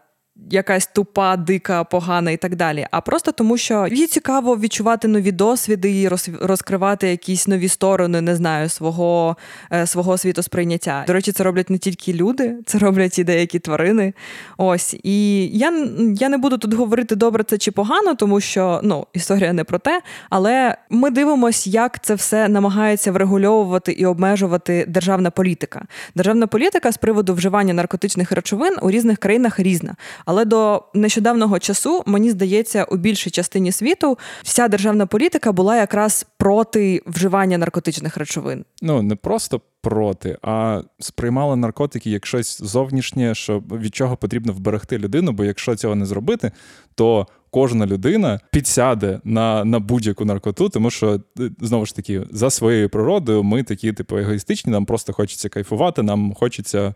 якась 0.50 0.88
тупа, 0.88 1.38
дика, 1.38 1.84
погана 1.84 2.32
і 2.32 2.38
так 2.38 2.56
далі, 2.56 2.88
а 2.92 3.02
просто 3.02 3.32
тому, 3.32 3.58
що 3.58 3.88
їй 3.92 4.08
цікаво 4.08 4.58
відчувати 4.58 5.08
нові 5.08 5.32
досвіди 5.32 6.02
і 6.02 6.10
розкривати 6.42 7.08
якісь 7.08 7.48
нові 7.48 7.68
сторони, 7.68 8.22
не 8.22 8.36
знаю, 8.36 8.70
свого 8.70 9.38
е, 9.74 9.88
свого 9.88 10.18
світосприйняття. 10.18 11.04
До 11.08 11.14
речі, 11.14 11.32
це 11.32 11.44
роблять 11.44 11.70
не 11.70 11.78
тільки 11.78 12.14
люди, 12.14 12.56
це 12.66 12.78
роблять 12.78 13.20
і 13.20 13.24
деякі 13.24 13.60
тварини. 13.60 14.14
Ось 14.58 14.96
і 15.04 15.48
я 15.48 15.88
я 16.16 16.30
не 16.30 16.38
буду 16.38 16.58
тут 16.58 16.74
говорити 16.74 17.16
добре 17.16 17.44
це 17.44 17.58
чи 17.58 17.72
погано, 17.72 18.16
тому 18.16 18.40
що 18.40 18.82
ну 18.84 19.08
історія 19.14 19.54
не 19.54 19.64
про 19.64 19.80
те, 19.80 20.02
але 20.30 20.78
ми 20.90 21.10
дивимося, 21.10 21.70
як 21.70 22.04
це 22.04 22.16
все 22.16 22.48
намагається 22.48 23.12
врегульовувати 23.12 23.92
і 23.92 24.06
обмежувати 24.06 24.86
державна 24.88 25.32
політика. 25.32 25.86
Державна 26.16 26.48
політика 26.48 26.92
з 26.92 26.98
приводу 26.98 27.34
вживання 27.34 27.74
наркотичних 27.74 28.32
речовин 28.32 28.76
у 28.82 28.92
різних 28.92 29.18
країнах 29.18 29.60
різна. 29.60 29.96
Але 30.28 30.46
до 30.46 30.84
нещодавнього 30.94 31.60
часу, 31.60 32.04
мені 32.06 32.32
здається, 32.32 32.84
у 32.84 32.98
більшій 32.98 33.30
частині 33.30 33.72
світу 33.72 34.18
вся 34.44 34.68
державна 34.68 35.06
політика 35.06 35.52
була 35.52 35.78
якраз 35.78 36.26
проти 36.38 37.02
вживання 37.06 37.58
наркотичних 37.58 38.18
речовин. 38.18 38.66
Ну 38.82 39.02
не 39.02 39.16
просто 39.16 39.62
проти, 39.82 40.38
а 40.42 40.82
сприймала 41.00 41.56
наркотики 41.56 42.10
як 42.10 42.26
щось 42.26 42.62
зовнішнє, 42.62 43.36
що 43.36 43.60
від 43.60 43.96
чого 43.96 44.18
потрібно 44.18 44.54
вберегти 44.54 44.98
людину. 44.98 45.32
Бо 45.32 45.46
якщо 45.46 45.76
цього 45.76 45.96
не 45.96 46.06
зробити, 46.06 46.52
то 46.96 47.28
кожна 47.50 47.86
людина 47.86 48.40
підсяде 48.52 49.22
на 49.24 49.66
на 49.66 49.80
будь-яку 49.80 50.26
наркоту, 50.26 50.70
тому 50.70 50.90
що 50.90 51.22
е, 51.40 51.50
знову 51.60 51.86
ж 51.86 51.96
таки 51.96 52.24
за 52.32 52.50
своєю 52.50 52.90
природою 52.90 53.44
ми 53.44 53.64
такі, 53.64 53.94
типу, 53.94 54.18
егоїстичні, 54.18 54.72
нам 54.72 54.86
просто 54.86 55.14
хочеться 55.14 55.50
кайфувати, 55.50 56.04
нам 56.04 56.34
хочеться. 56.34 56.94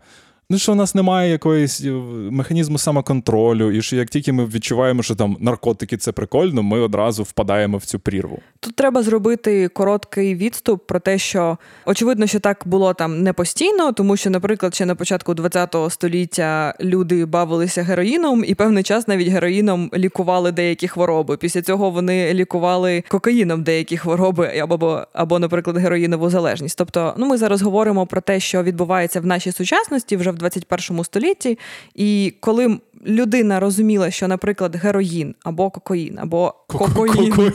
Ну, 0.52 0.58
що 0.58 0.72
у 0.72 0.74
нас 0.74 0.94
немає 0.94 1.30
якоїсь 1.30 1.80
е, 1.80 1.90
механізму 2.30 2.78
самоконтролю, 2.78 3.72
і 3.72 3.82
що 3.82 3.96
як 3.96 4.08
тільки 4.08 4.32
ми 4.32 4.46
відчуваємо, 4.46 5.02
що 5.02 5.14
там 5.14 5.36
наркотики 5.40 5.96
це 5.96 6.12
прикольно, 6.12 6.62
ми 6.62 6.80
одразу 6.80 7.22
впадаємо 7.22 7.76
в 7.76 7.84
цю 7.84 7.98
прірву. 7.98 8.38
Тут 8.60 8.76
треба 8.76 9.02
зробити 9.02 9.68
короткий 9.68 10.34
відступ 10.34 10.86
про 10.86 11.00
те, 11.00 11.18
що 11.18 11.58
очевидно, 11.86 12.26
що 12.26 12.40
так 12.40 12.62
було 12.66 12.94
там 12.94 13.22
не 13.22 13.32
постійно, 13.32 13.92
тому 13.92 14.16
що, 14.16 14.30
наприклад, 14.30 14.74
ще 14.74 14.86
на 14.86 14.94
початку 14.94 15.34
ХХ 15.34 15.90
століття 15.90 16.74
люди 16.80 17.26
бавилися 17.26 17.82
героїном, 17.82 18.44
і 18.46 18.54
певний 18.54 18.82
час 18.82 19.08
навіть 19.08 19.28
героїном 19.28 19.90
лікували 19.96 20.52
деякі 20.52 20.88
хвороби. 20.88 21.36
Після 21.36 21.62
цього 21.62 21.90
вони 21.90 22.34
лікували 22.34 23.04
кокаїном 23.08 23.62
деякі 23.62 23.96
хвороби, 23.96 24.58
або, 24.62 25.06
або, 25.12 25.38
наприклад, 25.38 25.76
героїнову 25.76 26.30
залежність. 26.30 26.78
Тобто, 26.78 27.14
ну 27.16 27.26
ми 27.26 27.36
зараз 27.36 27.62
говоримо 27.62 28.06
про 28.06 28.20
те, 28.20 28.40
що 28.40 28.62
відбувається 28.62 29.20
в 29.20 29.26
нашій 29.26 29.52
сучасності 29.52 30.16
вже 30.16 30.30
в 30.30 30.41
21 30.42 31.04
столітті. 31.04 31.58
І 31.94 32.34
коли 32.40 32.78
людина 33.06 33.60
розуміла, 33.60 34.10
що, 34.10 34.28
наприклад, 34.28 34.76
героїн 34.76 35.34
або 35.44 35.70
кокаїн, 35.70 36.18
або 36.18 36.54
кокоїн. 36.66 37.52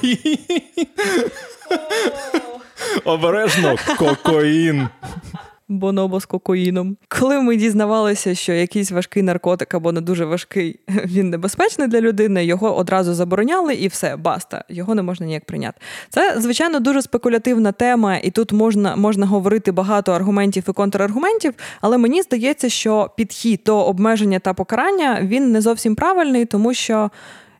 Обережно 3.05 3.75
кокаїн. 3.97 4.87
Бонобо 5.69 6.19
з 6.19 6.25
кокаїном. 6.25 6.97
Коли 7.07 7.41
ми 7.41 7.55
дізнавалися, 7.55 8.35
що 8.35 8.53
якийсь 8.53 8.91
важкий 8.91 9.23
наркотик 9.23 9.73
або 9.73 9.91
не 9.91 10.01
дуже 10.01 10.25
важкий, 10.25 10.79
він 10.89 11.29
небезпечний 11.29 11.87
для 11.87 12.01
людини, 12.01 12.45
його 12.45 12.77
одразу 12.77 13.13
забороняли, 13.13 13.73
і 13.73 13.87
все, 13.87 14.15
баста, 14.15 14.63
його 14.69 14.95
не 14.95 15.01
можна 15.01 15.25
ніяк 15.25 15.45
прийняти. 15.45 15.77
Це, 16.09 16.35
звичайно, 16.37 16.79
дуже 16.79 17.01
спекулятивна 17.01 17.71
тема, 17.71 18.17
і 18.17 18.31
тут 18.31 18.51
можна, 18.51 18.95
можна 18.95 19.25
говорити 19.25 19.71
багато 19.71 20.11
аргументів 20.11 20.63
і 20.69 20.71
контраргументів, 20.71 21.53
але 21.81 21.97
мені 21.97 22.21
здається, 22.21 22.69
що 22.69 23.09
підхід 23.17 23.61
до 23.65 23.85
обмеження 23.85 24.39
та 24.39 24.53
покарання 24.53 25.19
він 25.23 25.51
не 25.51 25.61
зовсім 25.61 25.95
правильний, 25.95 26.45
тому 26.45 26.73
що 26.73 27.09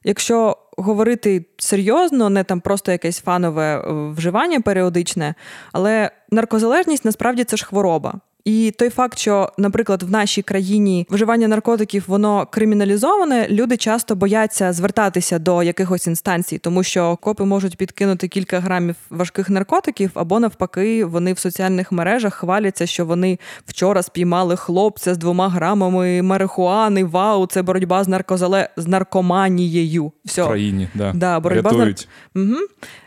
якщо 0.08 0.58
говорити 0.78 1.46
серйозно, 1.58 2.30
не 2.30 2.44
там 2.44 2.60
просто 2.60 2.92
якесь 2.92 3.22
фанове 3.22 3.78
е, 3.78 3.82
вживання 4.18 4.62
періодичне, 4.62 5.36
але 5.72 6.12
наркозалежність 6.32 7.06
насправді 7.06 7.44
це 7.44 7.58
ж 7.58 7.66
хвороба. 7.66 8.20
І 8.48 8.74
той 8.78 8.90
факт, 8.90 9.18
що, 9.18 9.52
наприклад, 9.58 10.04
в 10.04 10.12
нашій 10.12 10.42
країні 10.42 11.08
вживання 11.10 11.48
наркотиків 11.48 12.04
воно 12.08 12.48
криміналізоване, 12.52 13.48
люди 13.50 13.78
часто 13.78 14.16
бояться 14.16 14.74
звертатися 14.74 15.40
до 15.40 15.64
якихось 15.64 16.08
інстанцій, 16.08 16.58
тому 16.58 16.84
що 16.84 17.16
копи 17.16 17.46
можуть 17.46 17.78
підкинути 17.78 18.28
кілька 18.28 18.60
грамів 18.60 18.96
важких 19.10 19.50
наркотиків, 19.50 20.12
або 20.14 20.40
навпаки, 20.40 21.06
вони 21.06 21.34
в 21.34 21.40
соціальних 21.40 21.92
мережах 21.92 22.34
хваляться, 22.34 22.86
що 22.86 23.06
вони 23.06 23.40
вчора 23.66 24.04
спіймали 24.04 24.56
хлопця 24.56 25.14
з 25.14 25.18
двома 25.18 25.50
грамами 25.50 26.22
марихуани. 26.22 27.04
Вау, 27.04 27.48
це 27.48 27.62
боротьба 27.62 28.04
з 28.04 28.08
наркозале 28.08 28.70
з 28.78 28.88
наркоманією. 28.88 30.12
Все. 30.26 30.44
В 30.44 30.48
країні, 30.48 30.88
да. 30.94 31.14
Да, 31.16 31.40
боротьба 31.40 31.72
Рятують. 31.72 32.08
З 32.36 32.40
нар... 32.40 32.46
угу. 32.48 32.58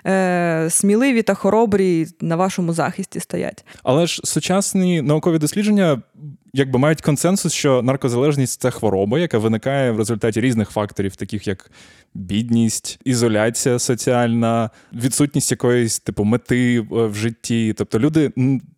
е, 0.07 0.67
Сміливі 0.71 1.23
та 1.23 1.35
хоробрі 1.35 2.07
на 2.21 2.37
вашому 2.37 2.73
захисті 2.73 3.21
стоять. 3.21 3.65
Але 3.83 4.07
ж 4.07 4.21
сучасні 4.25 5.03
наукові 5.03 5.30
дослідження 5.39 6.03
якби 6.53 6.79
мають 6.79 7.01
консенсус, 7.01 7.53
що 7.53 7.83
наркозалежність 7.83 8.61
це 8.61 8.71
хвороба, 8.71 9.19
яка 9.19 9.39
виникає 9.39 9.91
в 9.91 9.99
результаті 9.99 10.41
різних 10.41 10.71
факторів, 10.71 11.17
таких 11.17 11.47
як 11.47 11.71
бідність, 12.15 12.99
ізоляція 13.05 13.79
соціальна, 13.79 14.71
відсутність 14.93 15.51
якоїсь 15.51 15.99
типу 15.99 16.25
мети 16.25 16.77
е, 16.77 16.85
в 16.91 17.15
житті. 17.15 17.75
Тобто 17.79 17.99
люди 17.99 18.33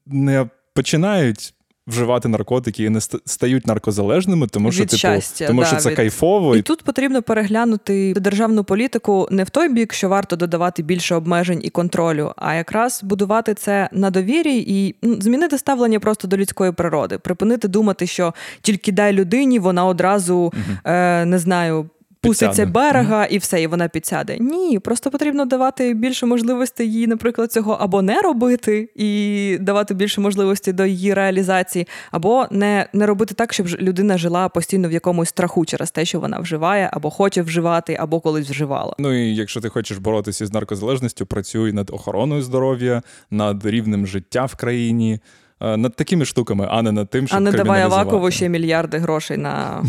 не 0.07 0.47
починають. 0.75 1.55
Вживати 1.87 2.29
наркотики 2.29 2.85
і 2.85 2.89
не 2.89 3.01
стають 3.01 3.67
наркозалежними, 3.67 4.47
тому 4.47 4.69
від 4.69 4.75
що 4.75 4.85
типу, 4.85 4.97
щастя, 4.97 5.47
тому 5.47 5.61
да, 5.61 5.67
що 5.67 5.77
це 5.77 5.89
від... 5.89 5.97
кайфово. 5.97 6.57
І 6.57 6.63
тут 6.63 6.83
потрібно 6.83 7.23
переглянути 7.23 8.15
державну 8.17 8.65
політику 8.65 9.29
не 9.31 9.45
в 9.45 9.51
той 9.51 9.69
бік, 9.69 9.93
що 9.93 10.09
варто 10.09 10.37
додавати 10.37 10.83
більше 10.83 11.15
обмежень 11.15 11.61
і 11.65 11.71
контролю, 11.71 12.33
а 12.37 12.55
якраз 12.55 13.01
будувати 13.03 13.55
це 13.55 13.89
на 13.93 14.11
довірі 14.11 14.65
і 14.67 14.95
змінити 15.03 15.59
ставлення 15.59 16.01
просто 16.01 16.29
до 16.29 16.37
людської 16.37 16.73
природи, 16.73 17.19
припинити 17.19 17.69
думати, 17.69 18.07
що 18.07 18.35
тільки 18.61 18.93
дай 18.93 19.13
людині, 19.13 19.59
вона 19.59 19.87
одразу 19.87 20.37
угу. 20.37 20.53
е, 20.85 21.25
не 21.25 21.39
знаю 21.39 21.91
пуститься 22.23 22.67
берега 22.67 23.25
і 23.25 23.39
все, 23.39 23.63
і 23.63 23.67
вона 23.67 23.89
підсяде. 23.89 24.37
Ні, 24.41 24.79
просто 24.79 25.11
потрібно 25.11 25.45
давати 25.45 25.95
більше 25.95 26.27
можливостей 26.27 26.93
їй, 26.93 27.07
наприклад, 27.07 27.53
цього 27.53 27.73
або 27.81 28.03
не 28.03 28.21
робити, 28.21 28.91
і 28.97 29.59
давати 29.61 29.95
більше 29.95 30.21
можливостей 30.21 30.75
до 30.75 30.87
її 30.87 31.15
реалізації, 31.15 31.89
або 32.11 32.47
не 32.51 32.87
не 32.93 33.07
робити 33.07 33.35
так, 33.35 33.53
щоб 33.53 33.69
людина 33.69 34.19
жила 34.19 34.49
постійно 34.49 34.89
в 34.89 34.93
якомусь 34.93 35.29
страху 35.29 35.65
через 35.65 35.91
те, 35.91 36.05
що 36.05 36.21
вона 36.21 36.39
вживає, 36.39 36.91
або 36.93 37.11
хоче 37.11 37.43
вживати, 37.43 37.97
або 38.01 38.21
колись 38.21 38.51
вживала. 38.51 38.95
Ну 38.99 39.13
і 39.13 39.35
якщо 39.35 39.61
ти 39.61 39.69
хочеш 39.69 39.99
боротися 39.99 40.47
з 40.47 40.53
наркозалежністю, 40.53 41.27
працюй 41.27 41.73
над 41.73 41.91
охороною 41.91 42.43
здоров'я, 42.43 43.03
над 43.31 43.67
рівнем 43.67 44.07
життя 44.07 44.45
в 44.45 44.55
країні. 44.55 45.21
Е, 45.61 45.77
над 45.77 45.97
такими 45.97 46.25
штуками, 46.25 46.67
а 46.71 46.83
не 46.83 46.93
над 46.93 47.11
тим, 47.11 47.27
щоб 47.27 47.37
А 47.37 47.41
не 47.41 47.53
давай 47.53 47.83
Авакову 47.83 48.31
ще 48.31 48.49
мільярди 48.49 48.99
грошей 48.99 49.37
на 49.37 49.85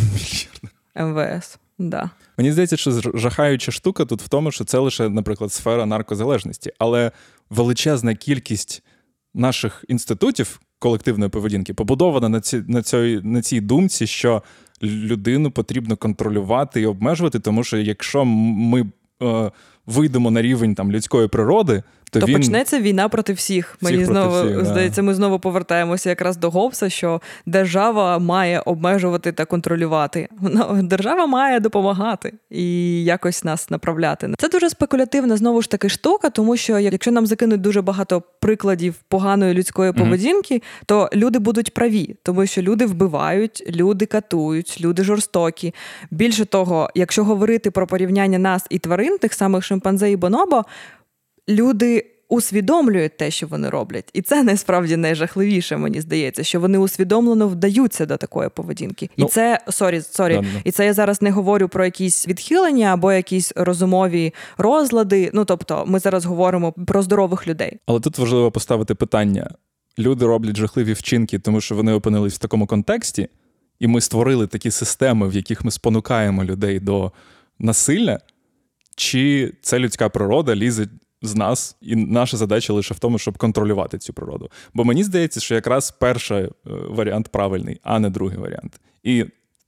МВС. 0.96 1.58
Да. 1.90 2.10
Мені 2.38 2.52
здається, 2.52 2.78
що 2.78 2.92
жахаюча 3.14 3.72
штука 3.72 4.06
тут 4.06 4.22
в 4.22 4.28
тому, 4.28 4.52
що 4.52 4.64
це 4.64 4.78
лише, 4.78 5.10
наприклад, 5.10 5.54
сфера 5.54 5.86
наркозалежності, 5.86 6.72
але 6.80 7.12
величезна 7.50 8.16
кількість 8.16 8.84
наших 9.34 9.86
інститутів 9.88 10.60
колективної 10.80 11.30
поведінки 11.30 11.74
побудована 11.74 12.30
на 12.30 12.42
цій, 12.42 12.64
на, 12.68 12.82
цій, 12.82 13.22
на 13.24 13.42
цій 13.42 13.62
думці, 13.62 14.08
що 14.08 14.44
людину 14.84 15.52
потрібно 15.52 15.98
контролювати 15.98 16.82
і 16.82 16.86
обмежувати, 16.86 17.40
тому 17.40 17.64
що 17.64 17.78
якщо 17.78 18.26
ми 18.26 18.86
е, 19.24 19.52
вийдемо 19.86 20.32
на 20.32 20.42
рівень 20.42 20.76
там 20.76 20.92
людської 20.92 21.28
природи, 21.28 21.84
то, 22.14 22.20
то 22.20 22.26
він... 22.26 22.36
почнеться 22.36 22.80
війна 22.80 23.10
проти 23.10 23.34
всіх. 23.34 23.78
Мені 23.82 23.98
всіх 23.98 24.08
знову 24.08 24.44
всіх, 24.44 24.66
здається, 24.66 25.02
да. 25.02 25.06
ми 25.06 25.14
знову 25.14 25.40
повертаємося 25.40 26.10
якраз 26.10 26.38
до 26.38 26.50
Говса, 26.50 26.90
що 26.90 27.22
держава 27.46 28.20
має 28.20 28.60
обмежувати 28.66 29.32
та 29.32 29.46
контролювати. 29.46 30.28
Держава 30.74 31.26
має 31.26 31.60
допомагати 31.60 32.34
і 32.50 33.04
якось 33.04 33.44
нас 33.44 33.70
направляти. 33.70 34.30
Це 34.38 34.50
дуже 34.50 34.70
спекулятивна 34.70 35.38
знову 35.38 35.62
ж 35.62 35.70
таки 35.70 35.90
штука, 35.90 36.30
тому 36.30 36.58
що 36.58 36.80
якщо 36.80 37.12
нам 37.12 37.28
закинуть 37.28 37.62
дуже 37.62 37.82
багато 37.82 38.24
прикладів 38.40 38.96
поганої 39.08 39.54
людської 39.54 39.94
поведінки, 39.94 40.56
mm-hmm. 40.56 40.86
то 40.86 41.10
люди 41.14 41.40
будуть 41.40 41.74
праві, 41.74 42.16
тому 42.24 42.46
що 42.46 42.62
люди 42.62 42.86
вбивають, 42.86 43.64
люди 43.70 44.06
катують, 44.06 44.78
люди 44.82 45.04
жорстокі. 45.04 45.74
Більше 46.12 46.46
того, 46.46 46.90
якщо 46.96 47.24
говорити 47.24 47.72
про 47.72 47.88
порівняння 47.88 48.40
нас 48.40 48.66
і 48.70 48.80
тварин, 48.80 49.18
тих 49.18 49.34
самих 49.34 49.64
шимпанзе 49.64 50.12
і 50.12 50.16
бонобо, 50.16 50.64
люди. 51.50 52.10
Усвідомлюють 52.30 53.18
те, 53.18 53.32
що 53.32 53.48
вони 53.48 53.70
роблять, 53.70 54.10
і 54.14 54.22
це 54.22 54.44
насправді 54.44 54.98
найжахливіше, 54.98 55.78
мені 55.78 56.02
здається, 56.02 56.44
що 56.44 56.60
вони 56.60 56.78
усвідомлено 56.78 57.48
вдаються 57.48 58.06
до 58.06 58.18
такої 58.18 58.50
поведінки. 58.50 59.10
Ну, 59.18 59.26
і 59.26 59.30
це 59.30 59.60
sorry, 59.70 60.02
sorry, 60.02 60.36
да, 60.36 60.62
і 60.64 60.72
це 60.72 60.86
я 60.86 60.94
зараз 60.94 61.22
не 61.22 61.32
говорю 61.32 61.68
про 61.68 61.86
якісь 61.86 62.28
відхилення 62.28 62.94
або 62.94 63.14
якісь 63.14 63.54
розумові 63.56 64.34
розлади. 64.58 65.32
Ну 65.34 65.46
тобто, 65.46 65.84
ми 65.88 66.00
зараз 66.00 66.26
говоримо 66.26 66.72
про 66.72 67.02
здорових 67.02 67.48
людей. 67.48 67.80
Але 67.86 68.00
тут 68.00 68.18
важливо 68.18 68.52
поставити 68.52 68.96
питання: 68.96 69.52
люди 70.00 70.26
роблять 70.26 70.58
жахливі 70.58 70.94
вчинки, 70.94 71.40
тому 71.40 71.62
що 71.62 71.76
вони 71.76 71.94
опинились 71.94 72.34
в 72.34 72.38
такому 72.38 72.68
контексті, 72.68 73.28
і 73.80 73.88
ми 73.88 74.02
створили 74.02 74.48
такі 74.48 74.72
системи, 74.72 75.28
в 75.28 75.36
яких 75.36 75.66
ми 75.66 75.72
спонукаємо 75.72 76.44
людей 76.44 76.80
до 76.80 77.12
насилля. 77.60 78.20
Чи 78.96 79.54
це 79.62 79.80
людська 79.80 80.10
природа 80.10 80.56
лізе 80.56 80.88
з 81.24 81.36
нас, 81.36 81.78
і 81.82 81.96
наша 81.96 82.38
задача 82.38 82.74
лише 82.74 82.94
в 82.94 83.00
тому, 83.00 83.20
щоб 83.20 83.38
контролювати 83.38 83.98
цю 83.98 84.14
природу. 84.14 84.50
Бо 84.74 84.84
мені 84.84 85.04
здається, 85.04 85.40
що 85.40 85.56
якраз 85.56 85.92
перший 85.92 86.44
е, 86.44 86.50
варіант 86.90 87.28
правильний, 87.28 87.80
а 87.84 88.00
не 88.00 88.10
другий 88.10 88.38
варіант. 88.38 88.80
І 89.04 89.26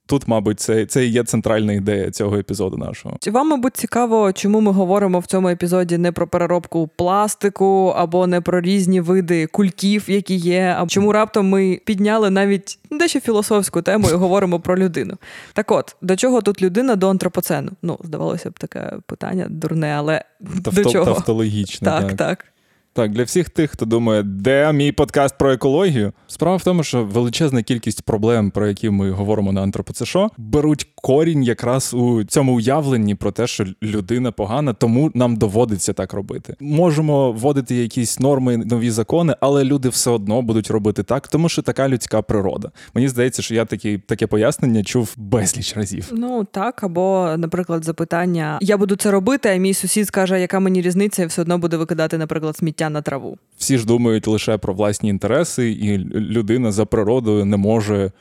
Тут, 0.07 0.27
мабуть, 0.27 0.59
це 0.59 0.85
це 0.85 1.05
і 1.05 1.09
є 1.09 1.23
центральна 1.23 1.73
ідея 1.73 2.11
цього 2.11 2.37
епізоду 2.37 2.77
нашого. 2.77 3.17
Вам, 3.27 3.49
мабуть, 3.49 3.77
цікаво, 3.77 4.33
чому 4.33 4.61
ми 4.61 4.71
говоримо 4.71 5.19
в 5.19 5.25
цьому 5.25 5.49
епізоді 5.49 5.97
не 5.97 6.11
про 6.11 6.27
переробку 6.27 6.89
пластику 6.95 7.93
або 7.95 8.27
не 8.27 8.41
про 8.41 8.61
різні 8.61 9.01
види 9.01 9.47
кульків, 9.47 10.03
які 10.07 10.35
є. 10.35 10.75
А 10.79 10.87
чому 10.87 11.11
раптом 11.11 11.49
ми 11.49 11.79
підняли 11.85 12.29
навіть 12.29 12.79
дещо 12.91 13.19
філософську 13.19 13.81
тему 13.81 14.07
і 14.11 14.13
говоримо 14.13 14.59
про 14.59 14.77
людину? 14.77 15.17
Так 15.53 15.71
от, 15.71 15.95
до 16.01 16.15
чого 16.15 16.41
тут 16.41 16.61
людина 16.61 16.95
до 16.95 17.09
антропоцену? 17.09 17.71
Ну, 17.81 17.99
здавалося 18.03 18.49
б, 18.49 18.59
таке 18.59 18.93
питання 19.05 19.47
дурне, 19.49 19.95
але 19.97 20.23
Тавто, 20.63 20.83
до 20.83 20.89
чого? 20.89 21.05
Тавтологічне. 21.05 21.85
Так, 21.85 22.07
так. 22.07 22.17
так. 22.17 22.45
Так, 22.95 23.11
для 23.11 23.23
всіх 23.23 23.49
тих, 23.49 23.71
хто 23.71 23.85
думає, 23.85 24.23
де 24.23 24.73
мій 24.73 24.91
подкаст 24.91 25.37
про 25.37 25.51
екологію, 25.51 26.13
справа 26.27 26.57
в 26.57 26.63
тому, 26.63 26.83
що 26.83 27.03
величезна 27.03 27.63
кількість 27.63 28.01
проблем, 28.01 28.51
про 28.51 28.67
які 28.67 28.89
ми 28.89 29.11
говоримо 29.11 29.51
на 29.51 29.61
антропоцешо, 29.61 30.29
беруть 30.37 30.87
корінь 30.95 31.43
якраз 31.43 31.93
у 31.93 32.23
цьому 32.23 32.55
уявленні 32.55 33.15
про 33.15 33.31
те, 33.31 33.47
що 33.47 33.65
людина 33.83 34.31
погана, 34.31 34.73
тому 34.73 35.11
нам 35.13 35.35
доводиться 35.35 35.93
так 35.93 36.13
робити. 36.13 36.55
Можемо 36.59 37.31
вводити 37.31 37.75
якісь 37.75 38.19
норми, 38.19 38.57
нові 38.57 38.91
закони, 38.91 39.35
але 39.39 39.63
люди 39.63 39.89
все 39.89 40.11
одно 40.11 40.41
будуть 40.41 40.71
робити 40.71 41.03
так, 41.03 41.27
тому 41.27 41.49
що 41.49 41.61
така 41.61 41.89
людська 41.89 42.21
природа. 42.21 42.71
Мені 42.93 43.07
здається, 43.07 43.41
що 43.41 43.55
я 43.55 43.65
такі 43.65 43.97
таке 43.97 44.27
пояснення 44.27 44.83
чув 44.83 45.13
безліч 45.17 45.77
разів. 45.77 46.11
Ну 46.11 46.47
так, 46.51 46.83
або, 46.83 47.35
наприклад, 47.37 47.85
запитання: 47.85 48.59
я 48.61 48.77
буду 48.77 48.95
це 48.95 49.11
робити, 49.11 49.49
а 49.49 49.55
мій 49.55 49.73
сусід 49.73 50.07
скаже, 50.07 50.41
яка 50.41 50.59
мені 50.59 50.81
різниця, 50.81 51.23
і 51.23 51.25
все 51.25 51.41
одно 51.41 51.57
буде 51.57 51.77
викидати, 51.77 52.17
наприклад, 52.17 52.57
сміття 52.57 52.84
на 52.89 53.01
траву. 53.01 53.37
Всі 53.57 53.77
ж 53.77 53.85
думають 53.85 54.27
лише 54.27 54.57
про 54.57 54.73
власні 54.73 55.09
інтереси, 55.09 55.71
і 55.71 55.97
людина 55.97 56.71
за 56.71 56.85
природою 56.85 57.45
не 57.45 57.57
може 57.57 58.11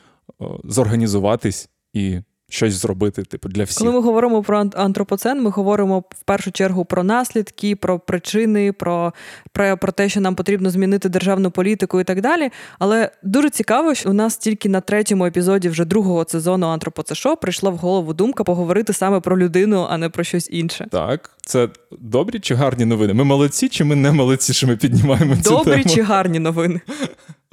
зорганізуватись 0.63 1.69
і 1.93 2.19
щось 2.49 2.73
зробити, 2.73 3.23
типу, 3.23 3.49
для 3.49 3.63
всіх. 3.63 3.77
Коли 3.77 3.91
ми 3.91 3.99
говоримо 3.99 4.43
про 4.43 4.69
антропоцен, 4.75 5.41
ми 5.41 5.49
говоримо 5.49 5.99
в 5.99 6.23
першу 6.25 6.51
чергу 6.51 6.85
про 6.85 7.03
наслідки, 7.03 7.75
про 7.75 7.99
причини, 7.99 8.71
про, 8.71 9.13
про, 9.51 9.77
про 9.77 9.91
те, 9.91 10.09
що 10.09 10.21
нам 10.21 10.35
потрібно 10.35 10.69
змінити 10.69 11.09
державну 11.09 11.51
політику 11.51 11.99
і 12.01 12.03
так 12.03 12.21
далі. 12.21 12.49
Але 12.79 13.11
дуже 13.23 13.49
цікаво, 13.49 13.93
що 13.93 14.09
у 14.09 14.13
нас 14.13 14.37
тільки 14.37 14.69
на 14.69 14.81
третьому 14.81 15.25
епізоді 15.25 15.69
вже 15.69 15.85
другого 15.85 16.25
сезону 16.27 16.67
Антропоцешо 16.67 17.37
прийшла 17.37 17.69
в 17.69 17.77
голову 17.77 18.13
думка 18.13 18.43
поговорити 18.43 18.93
саме 18.93 19.19
про 19.19 19.37
людину, 19.37 19.87
а 19.89 19.97
не 19.97 20.09
про 20.09 20.23
щось 20.23 20.49
інше. 20.51 20.87
Так, 20.91 21.31
це 21.41 21.69
добрі 21.99 22.39
чи 22.39 22.55
гарні 22.55 22.85
новини? 22.85 23.13
Ми 23.13 23.23
молодці, 23.23 23.69
чи 23.69 23.83
ми 23.83 23.95
не 23.95 24.11
молодці, 24.11 24.53
що 24.53 24.67
ми 24.67 24.77
піднімаємо 24.77 25.35
добрі 25.35 25.43
цю 25.43 25.49
тему? 25.49 25.63
Добрі 25.63 25.83
чи 25.83 26.01
гарні 26.01 26.39
новини? 26.39 26.81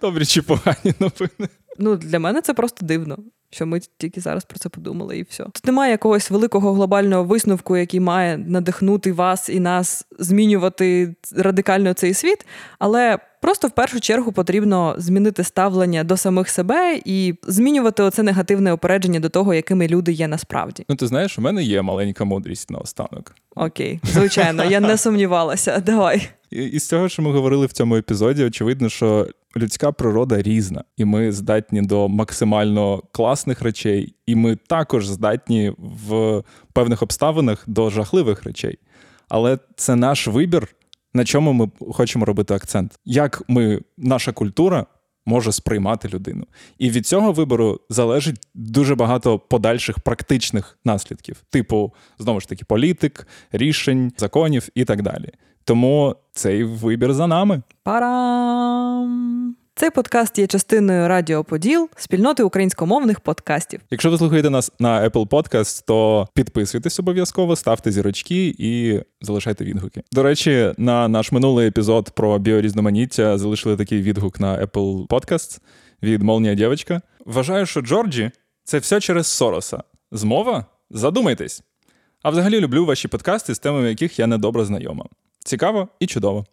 Добрі 0.00 0.26
чи 0.26 0.42
погані 0.42 0.94
новини. 1.00 1.48
Ну, 1.78 1.96
для 1.96 2.18
мене 2.18 2.40
це 2.40 2.54
просто 2.54 2.86
дивно. 2.86 3.18
Що 3.52 3.66
ми 3.66 3.80
тільки 3.98 4.20
зараз 4.20 4.44
про 4.44 4.58
це 4.58 4.68
подумали, 4.68 5.18
і 5.18 5.22
все. 5.22 5.44
Тут 5.44 5.66
немає 5.66 5.90
якогось 5.90 6.30
великого 6.30 6.72
глобального 6.72 7.24
висновку, 7.24 7.76
який 7.76 8.00
має 8.00 8.38
надихнути 8.38 9.12
вас 9.12 9.48
і 9.48 9.60
нас 9.60 10.06
змінювати 10.18 11.14
радикально 11.36 11.94
цей 11.94 12.14
світ, 12.14 12.46
але 12.78 13.18
просто 13.42 13.68
в 13.68 13.70
першу 13.70 14.00
чергу 14.00 14.32
потрібно 14.32 14.94
змінити 14.98 15.44
ставлення 15.44 16.04
до 16.04 16.16
самих 16.16 16.48
себе 16.48 17.00
і 17.04 17.34
змінювати 17.42 18.02
оце 18.02 18.22
негативне 18.22 18.72
опередження 18.72 19.20
до 19.20 19.28
того, 19.28 19.54
якими 19.54 19.88
люди 19.88 20.12
є 20.12 20.28
насправді. 20.28 20.84
Ну, 20.88 20.96
ти 20.96 21.06
знаєш, 21.06 21.38
у 21.38 21.42
мене 21.42 21.62
є 21.62 21.82
маленька 21.82 22.24
мудрість 22.24 22.70
наостанок. 22.70 23.34
Окей, 23.56 24.00
звичайно, 24.04 24.64
я 24.64 24.80
не 24.80 24.96
сумнівалася. 24.96 25.80
Давай. 25.86 26.30
І 26.50 26.78
з 26.78 26.88
цього, 26.88 27.08
що 27.08 27.22
ми 27.22 27.32
говорили 27.32 27.66
в 27.66 27.72
цьому 27.72 27.96
епізоді, 27.96 28.44
очевидно, 28.44 28.88
що 28.88 29.28
людська 29.56 29.92
природа 29.92 30.42
різна, 30.42 30.84
і 30.96 31.04
ми 31.04 31.32
здатні 31.32 31.82
до 31.82 32.08
максимально 32.08 33.02
класних 33.12 33.62
речей, 33.62 34.14
і 34.26 34.34
ми 34.34 34.56
також 34.56 35.08
здатні 35.08 35.72
в 35.78 36.42
певних 36.72 37.02
обставинах 37.02 37.64
до 37.66 37.90
жахливих 37.90 38.44
речей. 38.44 38.78
Але 39.28 39.58
це 39.76 39.96
наш 39.96 40.26
вибір, 40.26 40.68
на 41.14 41.24
чому 41.24 41.52
ми 41.52 41.70
хочемо 41.92 42.24
робити 42.24 42.54
акцент. 42.54 42.98
Як 43.04 43.42
ми, 43.48 43.80
наша 43.98 44.32
культура 44.32 44.86
може 45.26 45.52
сприймати 45.52 46.08
людину. 46.08 46.46
І 46.78 46.90
від 46.90 47.06
цього 47.06 47.32
вибору 47.32 47.80
залежить 47.88 48.48
дуже 48.54 48.94
багато 48.94 49.38
подальших 49.38 49.98
практичних 49.98 50.78
наслідків, 50.84 51.36
типу, 51.50 51.94
знову 52.18 52.40
ж 52.40 52.48
таки, 52.48 52.64
політик, 52.64 53.26
рішень, 53.52 54.12
законів 54.16 54.68
і 54.74 54.84
так 54.84 55.02
далі. 55.02 55.28
Тому 55.70 56.16
цей 56.32 56.64
вибір 56.64 57.14
за 57.14 57.26
нами. 57.26 57.62
Парам! 57.82 59.56
Цей 59.74 59.90
подкаст 59.90 60.38
є 60.38 60.46
частиною 60.46 61.08
Радіо 61.08 61.44
Поділ, 61.44 61.88
спільноти 61.96 62.42
українськомовних 62.42 63.20
подкастів. 63.20 63.80
Якщо 63.90 64.10
ви 64.10 64.18
слухаєте 64.18 64.50
нас 64.50 64.72
на 64.78 65.08
Apple 65.08 65.28
Podcast, 65.28 65.84
то 65.86 66.28
підписуйтесь 66.34 67.00
обов'язково, 67.00 67.56
ставте 67.56 67.92
зірочки 67.92 68.54
і 68.58 69.00
залишайте 69.20 69.64
відгуки. 69.64 70.02
До 70.12 70.22
речі, 70.22 70.74
на 70.78 71.08
наш 71.08 71.32
минулий 71.32 71.68
епізод 71.68 72.10
про 72.10 72.38
біорізноманіття 72.38 73.38
залишили 73.38 73.76
такий 73.76 74.02
відгук 74.02 74.40
на 74.40 74.66
Apple 74.66 75.06
Podcasts 75.06 75.60
від 76.02 76.22
Молнія 76.22 76.54
Дєвочка. 76.54 77.00
Вважаю, 77.26 77.66
що 77.66 77.80
Джорджі 77.80 78.30
це 78.64 78.78
все 78.78 79.00
через 79.00 79.26
Сороса. 79.26 79.82
Змова? 80.12 80.66
Задумайтесь. 80.90 81.62
А 82.22 82.30
взагалі 82.30 82.60
люблю 82.60 82.84
ваші 82.84 83.08
подкасти, 83.08 83.54
з 83.54 83.58
темами 83.58 83.88
яких 83.88 84.18
я 84.18 84.26
недобре 84.26 84.64
знайома. 84.64 85.04
Цікаво 85.50 85.88
і 86.00 86.06
чудово. 86.06 86.46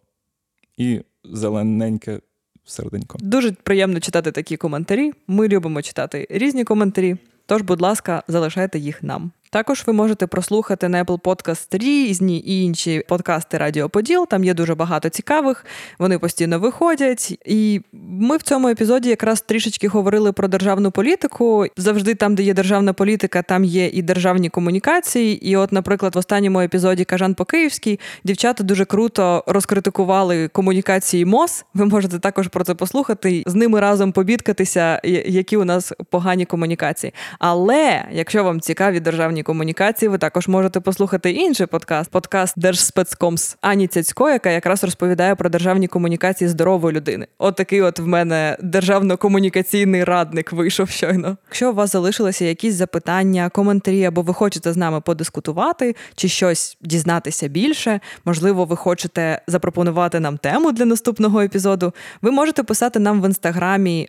І 0.76 1.00
зелененьке 1.24 2.20
серденько. 2.64 3.18
Дуже 3.20 3.52
приємно 3.52 4.00
читати 4.00 4.32
такі 4.32 4.56
коментарі. 4.56 5.12
Ми 5.26 5.48
любимо 5.48 5.82
читати 5.82 6.26
різні 6.30 6.64
коментарі. 6.64 7.16
Тож, 7.46 7.62
будь 7.62 7.80
ласка, 7.80 8.22
залишайте 8.28 8.78
їх 8.78 9.02
нам. 9.02 9.30
Також 9.50 9.84
ви 9.86 9.92
можете 9.92 10.26
прослухати 10.26 10.88
на 10.88 11.04
Apple 11.04 11.20
Podcast 11.20 11.78
різні 11.78 12.38
і 12.38 12.64
інші 12.64 13.02
подкасти 13.08 13.58
Радіо 13.58 13.88
Поділ. 13.88 14.26
Там 14.28 14.44
є 14.44 14.54
дуже 14.54 14.74
багато 14.74 15.08
цікавих, 15.08 15.64
вони 15.98 16.18
постійно 16.18 16.58
виходять. 16.58 17.38
І 17.46 17.80
ми 17.92 18.36
в 18.36 18.42
цьому 18.42 18.68
епізоді 18.68 19.08
якраз 19.08 19.40
трішечки 19.40 19.88
говорили 19.88 20.32
про 20.32 20.48
державну 20.48 20.90
політику. 20.90 21.66
Завжди 21.76 22.14
там, 22.14 22.34
де 22.34 22.42
є 22.42 22.54
державна 22.54 22.92
політика, 22.92 23.42
там 23.42 23.64
є 23.64 23.86
і 23.86 24.02
державні 24.02 24.48
комунікації. 24.48 25.48
І, 25.48 25.56
от, 25.56 25.72
наприклад, 25.72 26.14
в 26.14 26.18
останньому 26.18 26.60
епізоді 26.60 27.04
Кажан 27.04 27.34
по 27.34 27.44
Київській 27.44 28.00
дівчата 28.24 28.64
дуже 28.64 28.84
круто 28.84 29.44
розкритикували 29.46 30.48
комунікації 30.48 31.24
МОЗ. 31.24 31.64
Ви 31.74 31.84
можете 31.84 32.18
також 32.18 32.48
про 32.48 32.64
це 32.64 32.74
послухати, 32.74 33.42
з 33.46 33.54
ними 33.54 33.80
разом 33.80 34.12
побідкатися, 34.12 35.00
які 35.26 35.56
у 35.56 35.64
нас 35.64 35.92
погані 36.10 36.44
комунікації. 36.44 37.14
Але 37.38 38.04
якщо 38.12 38.44
вам 38.44 38.60
цікаві 38.60 39.00
державні 39.00 39.37
комунікації, 39.42 40.08
ви 40.08 40.18
також 40.18 40.48
можете 40.48 40.80
послухати 40.80 41.30
інший 41.30 41.66
подкаст 41.66 42.10
подкаст 42.10 42.54
Держспецкомс 42.56 43.56
Ані 43.60 43.86
Цяцько, 43.86 44.30
яка 44.30 44.50
якраз 44.50 44.84
розповідає 44.84 45.34
про 45.34 45.48
державні 45.50 45.88
комунікації 45.88 46.48
здорової 46.48 46.96
людини. 46.96 47.26
От 47.38 47.56
такий 47.56 47.82
от 47.82 47.98
в 47.98 48.06
мене 48.06 48.56
державно-комунікаційний 48.62 50.04
радник 50.04 50.52
вийшов 50.52 50.88
щойно. 50.88 51.36
Якщо 51.46 51.70
у 51.70 51.74
вас 51.74 51.92
залишилися 51.92 52.44
якісь 52.44 52.74
запитання, 52.74 53.48
коментарі, 53.48 54.04
або 54.04 54.22
ви 54.22 54.34
хочете 54.34 54.72
з 54.72 54.76
нами 54.76 55.00
подискутувати 55.00 55.96
чи 56.14 56.28
щось 56.28 56.76
дізнатися 56.80 57.48
більше, 57.48 58.00
можливо, 58.24 58.64
ви 58.64 58.76
хочете 58.76 59.42
запропонувати 59.46 60.20
нам 60.20 60.38
тему 60.38 60.72
для 60.72 60.84
наступного 60.84 61.40
епізоду. 61.40 61.92
Ви 62.22 62.30
можете 62.30 62.62
писати 62.62 62.98
нам 62.98 63.22
в 63.22 63.26
інстаграмі 63.26 64.08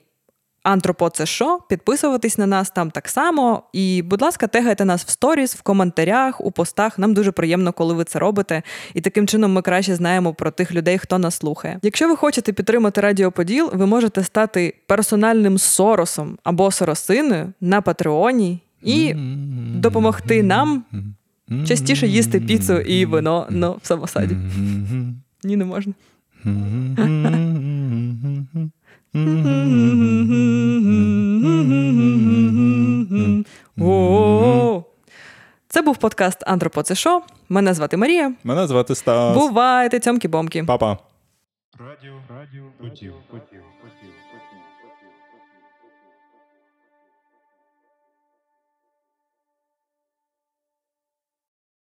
Антропо, 0.63 1.09
це 1.09 1.25
що? 1.25 1.59
Підписуватись 1.69 2.37
на 2.37 2.47
нас 2.47 2.69
там 2.69 2.91
так 2.91 3.09
само. 3.09 3.63
І, 3.73 4.01
будь 4.01 4.21
ласка, 4.21 4.47
тегайте 4.47 4.85
нас 4.85 5.05
в 5.05 5.09
сторіс, 5.09 5.55
в 5.55 5.61
коментарях, 5.61 6.41
у 6.41 6.51
постах. 6.51 6.99
Нам 6.99 7.13
дуже 7.13 7.31
приємно, 7.31 7.73
коли 7.73 7.93
ви 7.93 8.03
це 8.03 8.19
робите. 8.19 8.61
І 8.93 9.01
таким 9.01 9.27
чином 9.27 9.53
ми 9.53 9.61
краще 9.61 9.95
знаємо 9.95 10.33
про 10.33 10.51
тих 10.51 10.71
людей, 10.71 10.97
хто 10.97 11.17
нас 11.17 11.35
слухає. 11.35 11.79
Якщо 11.81 12.07
ви 12.07 12.15
хочете 12.15 12.53
підтримати 12.53 13.01
Радіо 13.01 13.31
Поділ, 13.31 13.69
ви 13.73 13.85
можете 13.85 14.23
стати 14.23 14.75
персональним 14.87 15.57
соросом 15.57 16.37
або 16.43 16.71
соросиною 16.71 17.53
на 17.61 17.81
Патреоні 17.81 18.59
і 18.81 19.13
допомогти 19.75 20.43
нам 20.43 20.83
частіше 21.67 22.07
їсти 22.07 22.39
піцу 22.39 22.79
і 22.79 23.05
вино 23.05 23.47
ну, 23.49 23.77
в 23.81 23.87
самосаді. 23.87 24.37
Ні, 25.43 25.55
не 25.55 25.65
можна. 25.65 25.93
Це 35.67 35.81
був 35.81 35.97
подкаст 35.97 36.43
Антропо 36.47 36.83
Це 36.83 36.95
Шо. 36.95 37.21
Мене 37.49 37.73
звати 37.73 37.97
Марія. 37.97 38.33
Мене 38.43 38.67
звати 38.67 38.95
Стас. 38.95 39.37
Бувайте, 39.37 39.99
цьомкі-бомки. 39.99 40.65
Па-па. 40.65 40.97
Радіо, 41.79 42.13
радіо, 42.29 42.63